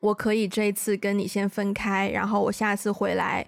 [0.00, 3.46] 我可以这一次跟你先分开，然后我下次回来，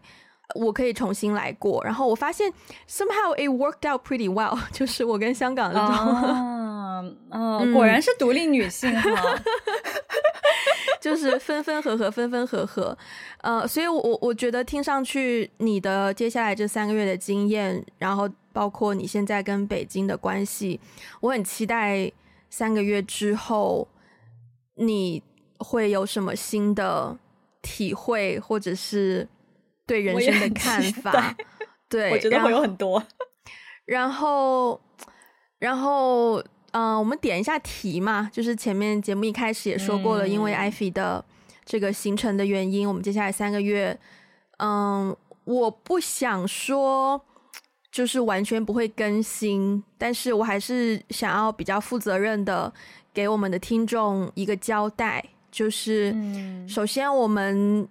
[0.55, 1.83] 我可以重新来过。
[1.85, 2.53] 然后我发现
[2.89, 9.11] somehow it worked out pretty well， 就是我跟香港的这种，啊， 啊，果然是独立女性哈。
[10.99, 12.97] 就是分分合合，分分合合，
[13.43, 20.81] 呃，所以我，我我觉得听上去你的接下来这三个月的经验，然后包括你现在跟北京的关系，
[21.21, 22.11] 我很期待
[22.51, 23.87] 三个月之后
[24.75, 25.23] 你
[25.59, 27.17] 会有什么新的
[27.63, 29.29] 体会，或者是
[29.87, 31.35] 对人生的看法。
[31.89, 33.03] 对，我觉得会有很多。
[33.85, 34.81] 然后，
[35.59, 36.43] 然后。
[36.73, 41.25] 嗯、呃，我们点一下题嘛，就是前面节目一开始也说过了，因为艾菲的
[41.65, 43.99] 这个行程的原因，嗯、我们接下来三个月，
[44.59, 47.19] 嗯，我不想说
[47.91, 52.71] 就是完全不会更新，但是我还是想要比较负责任的
[53.15, 56.15] 给我们的听众一个交代，就是
[56.69, 57.89] 首先我们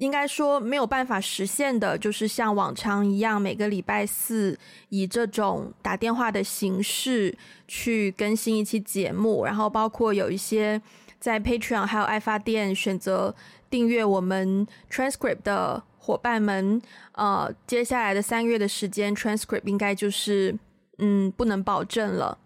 [0.00, 7.36] 应该说没有办法实现的，就是像往常一样每个礼拜四以这种打电话的形式
[7.68, 10.80] 去更新一期节目，然后包括有一些
[11.18, 13.34] 在 Patreon 还有爱发电选择
[13.70, 15.84] 订阅我们 Transcript 的。
[16.02, 16.80] 伙伴们，
[17.12, 20.58] 呃，接下来的三个月的时间，transcript 应该就是，
[20.96, 22.36] 嗯，不能保证了。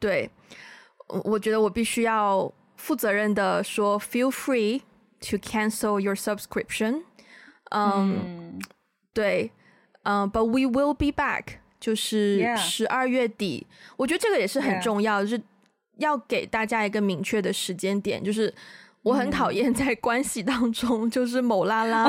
[0.00, 0.28] 对，
[1.08, 4.80] 我我觉得我必须要负责任的说，feel free
[5.22, 7.02] to cancel your subscription。
[7.70, 8.60] Um, 嗯，
[9.14, 9.50] 对，
[10.02, 13.66] 嗯，but we will be back，就是十二月底。
[13.96, 15.42] 我觉得这个也是很重要.就是
[15.98, 18.54] 要给大家一个明确的时间点，就是。
[19.04, 22.08] 我很讨厌在关系当中，就是某拉拉，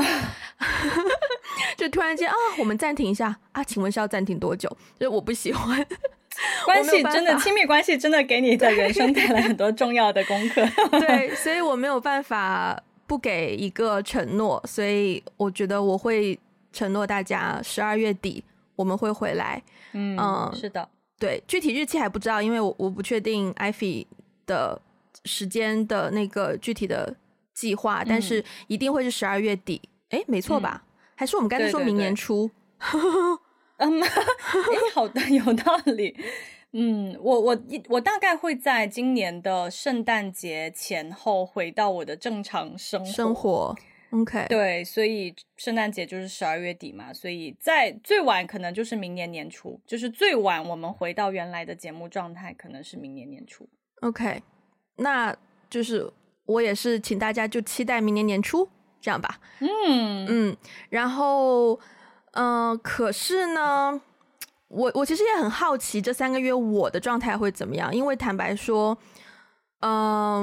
[1.76, 4.70] 就突然间啊，我们暂停一下啊，请问是要暂停多久？
[4.99, 5.84] 就是我不喜欢
[6.66, 10.64] 关系，真的亲密关系真的给你的人生带来很多重要的功课。
[10.99, 12.80] 对， 所以我没有办法
[13.14, 16.39] 不给一个承诺，所以我觉得我会
[16.72, 18.43] 承诺大家十二月底
[18.76, 19.61] 我们会回来。
[19.91, 20.89] 嗯，嗯是的，
[21.20, 24.07] 对，具体日期还不知道，因为我我不确定艾菲
[24.47, 24.82] 的。
[25.26, 27.16] 时间的那个具体的
[27.53, 30.84] 计划，但是一定会是十二月底，哎、嗯，没错吧？
[30.84, 32.49] 嗯、还是我们刚才说明年初？
[33.78, 34.09] 嗯， 哎，
[34.93, 36.14] 好的，有道理。
[36.76, 37.57] 嗯，我我
[37.88, 43.11] 我大概会在今年的圣诞节前后回到我的正常生活。
[43.11, 43.76] 生活
[44.11, 44.47] ，OK。
[44.49, 53.69] 对，所以圣诞节就是十二月底嘛，所以在最晚可能就是明年年初，就是最晚我们回到原来的节目状态，可能是明年年初。
[54.01, 54.41] OK。
[54.95, 55.36] 那
[55.69, 56.11] 就是
[56.45, 58.67] 我也是，请大家就期待明年年初
[58.99, 59.39] 这样吧。
[59.59, 60.57] 嗯嗯，
[60.89, 61.80] 然后
[62.32, 64.01] 嗯、呃，可是呢，
[64.74, 68.97] 我我其实也很好奇这三个月我的状态会怎么样，因为坦白说，
[69.82, 69.91] 嗯、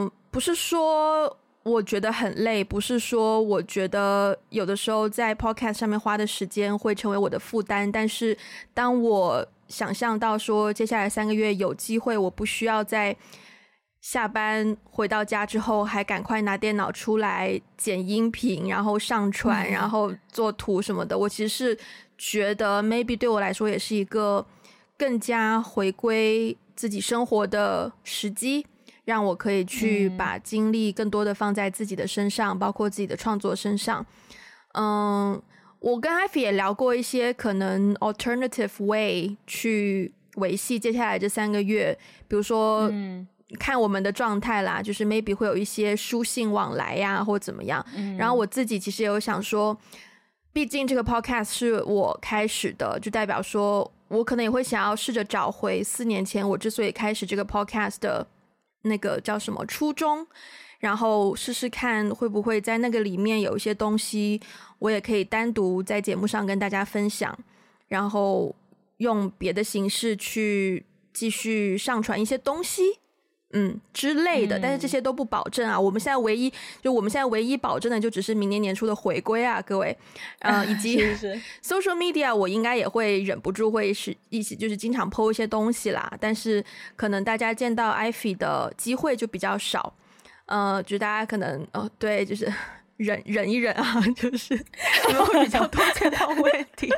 [0.03, 8.37] 呃，不是说我觉得很累，不是说我觉得有的时候在 Podcast 上面花的时间会成为我的负担，但是
[8.73, 13.17] 当我想象到说接下来三个月有机会，我不需要再。
[14.01, 21.19] 下班回到家之后，还赶快拿电脑出来剪音频，然后上传，然后做图什么的。
[21.19, 21.79] 我其实是
[22.23, 24.47] 觉得，maybe 对我来说也是一个
[24.99, 28.67] 更加回归自己生活的时机，
[29.07, 34.05] 让我可以去把精力更多的放在自己的身上，包括自己的创作身上。
[34.75, 35.41] 嗯，
[35.79, 41.99] 我跟 Ivy 也聊过一些可能 alternative way 去维系接下来这三个月，
[42.29, 43.27] 比如说，嗯。
[43.59, 47.85] 看我们的状态啦，就是 maybe 会有一些书信往来呀、啊，或怎么样。
[47.97, 49.77] 嗯、然后我自己其实也有想说，
[50.53, 58.27] 毕竟这个 podcast 是我开始的，就代表说我可能也会想要试着找回四年前我之所以开始这个 podcast 的
[58.83, 60.27] 那个叫什么初衷，
[60.81, 64.41] 然后试试看会不会在那个里面有一些东西，
[64.79, 67.39] 我也可以单独在节目上跟大家分享，
[67.89, 68.55] 然后
[68.97, 73.00] 用别的形式去继续上传一些东西。
[73.53, 75.75] 嗯之类的，但是这些都不保证啊。
[75.75, 79.97] 嗯、我们现在唯一就我们现在唯一保证的，就只是明年年初的回归啊，各位，
[80.39, 81.03] 呃，以及
[81.61, 86.13] social media，我应该也会忍不住会是一起就是经常 po 一些东西啦。
[86.21, 89.95] 但是可能大家见到 Ivy 的机会就比较少，
[90.47, 92.53] 呃，就大家可能哦，对，就是
[92.99, 94.55] 忍忍一忍啊，就是
[95.09, 96.89] 你们会比较多见到问题。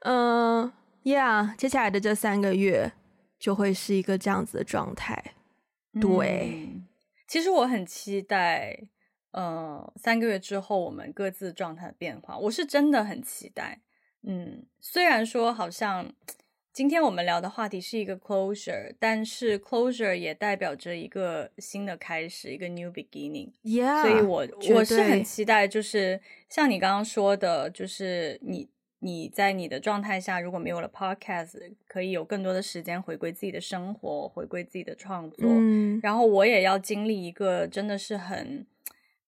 [0.00, 2.92] 嗯、呃、，Yeah，接下来的这三个月。
[3.38, 5.34] 就会是一个这样子的状态，
[6.00, 6.86] 对、嗯。
[7.26, 8.76] 其实我很期待，
[9.30, 13.80] 呃，三个月之后我们各自状态的变化，我是真的很期待。
[14.22, 16.12] 嗯，虽然说好像
[16.72, 23.52] 今天我们聊的话题是一个 closure，但是 closure 也代表着一个新的开始，一个 new beginning。
[23.62, 28.68] Yeah，所以我我是很期待，就是像你刚刚说的，就是你。
[29.00, 35.46] 你在你的状态下，如果没有了 podcast，可以有更多的时间回归自己的生活，回归自己的创作。
[35.48, 38.66] 嗯，然后我也要经历一个真的是很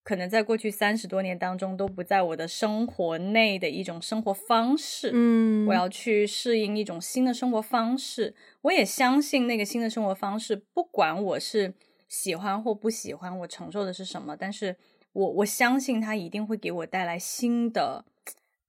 [0.02, 5.12] 可能在过去三十多年当中都不在我的生活内的一种生活方式。
[5.14, 8.34] 嗯，我要去适应一种新的生活方式。
[8.62, 11.74] 我也相信那个新的生活方式，不管我是
[12.08, 14.74] 喜欢或不喜欢，我承受的是什么，但是
[15.12, 18.04] 我我相信它一定会给我带来新的。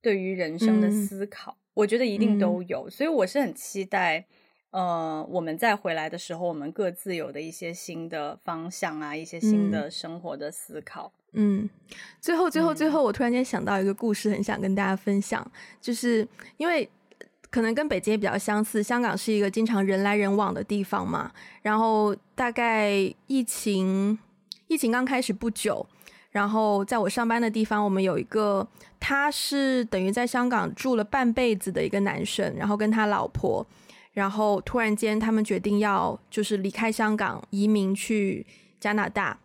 [0.02, 4.26] 对于人生的思考，嗯、我觉得一定都有，嗯、所以我是很期待，
[4.72, 11.12] 呃，我们再回来的时候，我们各自有的一些新的方向啊，一些新的生活的思考。
[11.34, 11.70] 嗯，
[12.20, 16.28] 最后最后最后，我突然间想到一个故事，很想跟大家分享，嗯、就是
[16.58, 16.90] 因为
[17.50, 21.32] 可能跟北京也比较相似，香港是一个经常人来人往的地方嘛。
[21.62, 22.92] 然后大概
[23.28, 24.18] 疫情
[24.68, 25.86] 疫情刚开始不久，
[26.32, 28.68] 然后在我上班的地方，我们有一个
[29.00, 33.66] 他是等于在香港住了半辈子的一个男生，然后跟他老婆，
[34.14, 38.46] 然后突然间他们决定要就是离开香港，移民去
[38.80, 39.38] 加拿大。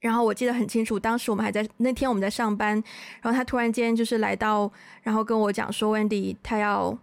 [0.00, 2.74] 然后我记得很清楚，当时我们还在那天我们在上班，
[3.22, 4.70] 然后他突然间就是来到，
[5.02, 6.94] 然后跟我讲说，Wendy 他要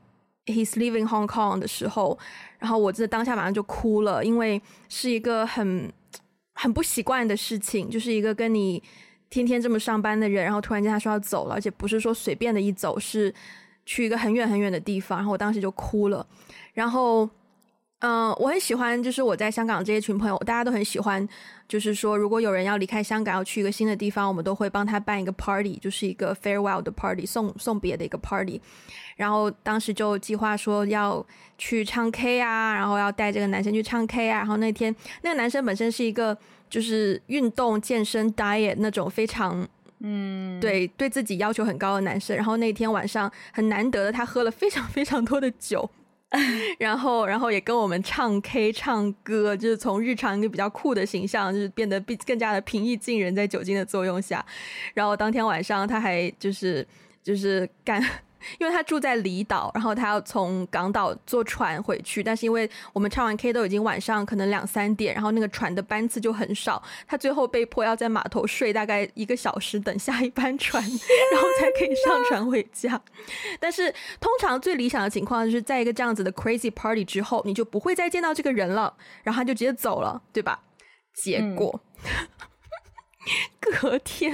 [0.45, 2.19] he's leaving Hong Kong 的时候，
[2.59, 5.91] 然后我这当下马上就哭了，因为是一个很
[6.53, 8.83] 很不习惯的事情，就是一个跟你
[9.32, 13.34] 天天这么上班的人，然后突然间他说要走了，而且不是说随便的一走，是
[13.88, 16.27] 去一个很远很远的地方，然后我当时就哭了，
[16.75, 17.27] 然后。
[18.01, 21.27] 嗯、呃，我很喜欢，就是我在香港这一群朋友，大家都很喜欢。
[21.67, 28.59] 就是说，如果有人要离开香港，要去一个新的地方，我们都会帮他办一个 party，就是一个 farewell 的 party，送送别的一个 party。
[29.15, 31.25] 然后当时就计划说要
[31.57, 34.39] 去唱 K 啊，然后要带这个男生去唱 K 啊。
[34.39, 36.37] 然后那天那个男生本身是一个
[36.69, 39.65] 就是运动健身 diet 那种非常
[39.99, 42.35] 嗯对对自己要求很高的男生。
[42.35, 45.89] 然后那天晚上很难得的，他喝了非常非常多的酒。
[46.79, 54.45] 然后，然后也跟我们唱 K 唱歌，就是从日常一个比较酷的形象，就是变得比更加的平易近人，在酒精的作用下。
[54.93, 56.88] 然后当天晚上，他还就是
[57.21, 58.01] 就是干。
[58.59, 73.01] 因为他住在离岛，然后他要从港岛坐船回去，但是因为我们唱完 K 都已经晚上可能两三点，然后那个船的班次就很少，他最后被迫要在码头睡大概一个小时，等下一班船，然后才可以上船回家。
[73.59, 80.61] 但是通常最理想的情况就是在一个这样子的 crazy party 之后，你就不会再见到这个人了，然后他就直接走了，对吧？
[81.13, 82.27] 结果、嗯、
[83.81, 84.33] 隔天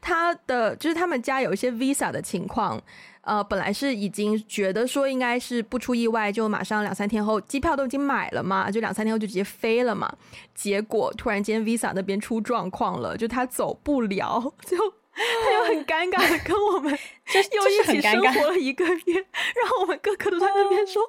[0.00, 2.82] 他的就是他们家有一些 visa 的情况。
[3.22, 10.12] 呃，本来是已经觉得说应该是不出意外，就马上两三天后机票都已经买了嘛，就两三天后就直接飞了嘛。
[10.56, 14.76] 结果突然间 Visa 那边出状况了，就他走不了，就
[15.14, 16.92] 他又很尴尬的跟我们
[17.26, 21.00] 就又一起生活了一个月，然后我们个个都在那边说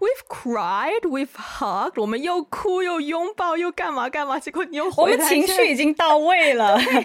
[0.00, 7.02] ，We've cried, we've hugged，我们又哭又拥抱又干嘛干嘛，结果你又回来，我们情绪已经到位了， 对，对，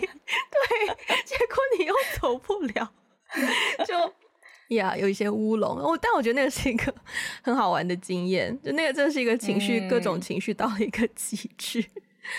[1.23, 2.91] 结果你又走不了，
[3.85, 4.11] 就。
[4.73, 6.93] 呀，yeah, 有一些乌龙，我但我觉得那个是一个
[7.41, 11.83] 很好玩的经验，就那个真的是一个情绪，嗯、各种情绪到了一个极致。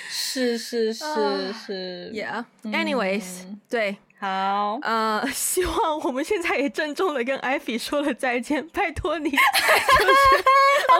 [0.08, 1.04] 是是是
[1.52, 9.42] 是，Yeah，anyways，、嗯、对，好，呃， 希望我们现在也郑重的跟 Ivy 说了再见，拜托你， 就是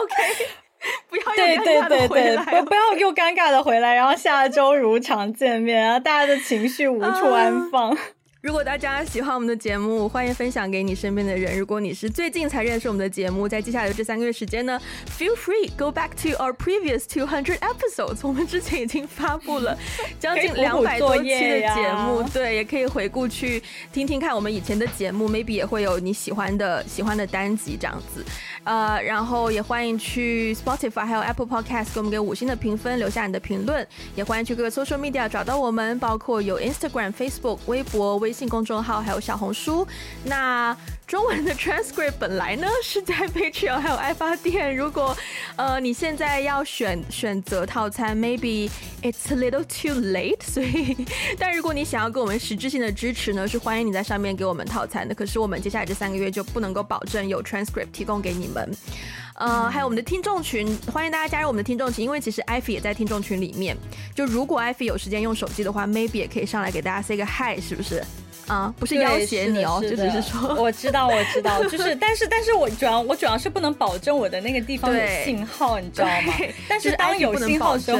[0.01, 0.13] OK，
[1.09, 7.91] 不要又尴尬的回来，不不要又尴尬的回来，然后下周如常见面，然后大家的情绪无处安放。
[7.91, 7.99] Uh,
[8.45, 11.57] 如果大家喜欢我们的节目，欢迎分享给你身边的人。
[11.57, 14.79] 如果你是最近才认识我们的节目，在接下来的这三个月时间呢
[15.17, 18.19] ，feel free go back to our previous two hundred episodes。
[18.21, 19.75] 我们之前已经发布了
[20.21, 28.23] 将近两百多期的节目，对，也可以回顾去听听看我们以前的节目，maybe 也会有你喜欢的喜欢的单集这样子。
[28.63, 33.87] 呃，然后也欢迎去 Spotify 还有 Apple Podcast 给我们给五星的评分，留下你的评论。
[34.15, 38.34] 也欢迎去各个 social media 找到我们，包括有 Instagram、Facebook、微博、微。
[38.35, 39.87] 微信公众号还有小红书，
[40.25, 40.75] 那
[41.07, 44.75] 中文的 transcript 本来呢是在 Patreon 还有爱发电。
[44.75, 45.15] 如果
[45.55, 48.69] 呃你现在要选选择套餐，maybe
[49.01, 50.43] it's a little too late。
[50.43, 51.07] 所以，
[51.39, 55.15] 但如果你想要给我们实质性的支持呢，是欢迎你在上面给我们套餐的。
[55.15, 58.69] 可是我们接下来这三个月就不能够保证有 transcript 提供给你们。
[59.35, 63.77] 呃，还有我们的听众群，欢迎大家加入我们的听众群，因为其实 Ivy 也在听众群里面。
[64.13, 68.01] 就如果 Ivy 有时间用手机的话，maybe 也可以上来给大家 say 个 hi，是不是？
[68.47, 76.33] 啊，不是要挟你哦，就只是说， 我知道，我知道，就是， 但是，但是我主要，我主要是不能保证我的那个地方有信号，你知道吗？
[76.67, 77.99] 但是当有信号的时候，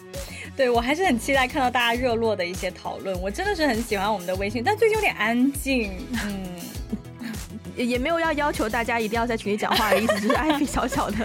[0.56, 3.18] 对，我还是很期待看到大家热络的一些讨论。
[3.20, 5.92] 我真的是很喜欢我们的微信，但最近有点安静，
[6.24, 6.44] 嗯。
[7.76, 11.16] 也没有要要求大家一定要在群里讲话的意思， 就是 Ivy 小小的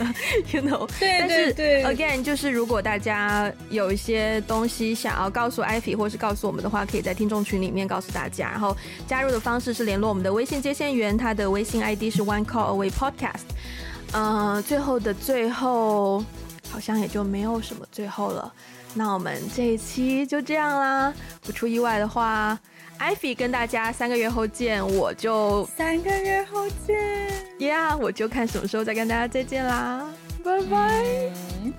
[0.51, 0.87] ，you know。
[0.99, 1.83] 对对对。
[1.83, 8.49] 但是 again，就是如果大家有一些东西想要告诉 Ivy 或是告诉我们的话，可以在听众群里面告诉大家。
[8.49, 8.75] 然后
[9.07, 13.47] 加入的方式是联络我们的微信接线员，他的微信 ID 是 One Call Away Podcast。
[14.13, 16.23] 嗯，最后的最后，
[16.71, 18.53] 好像也就没有什么最后了。
[18.93, 22.57] 那我们这一期就这样啦，不出意外的话。
[22.99, 25.65] Ivy 跟大家三个月后见，我就。
[25.77, 26.97] 三个月后见
[27.59, 30.09] ，Yeah，我就看什么时候再跟大家再见啦，
[30.43, 31.05] 拜拜，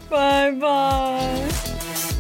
[0.09, 2.18] 拜拜。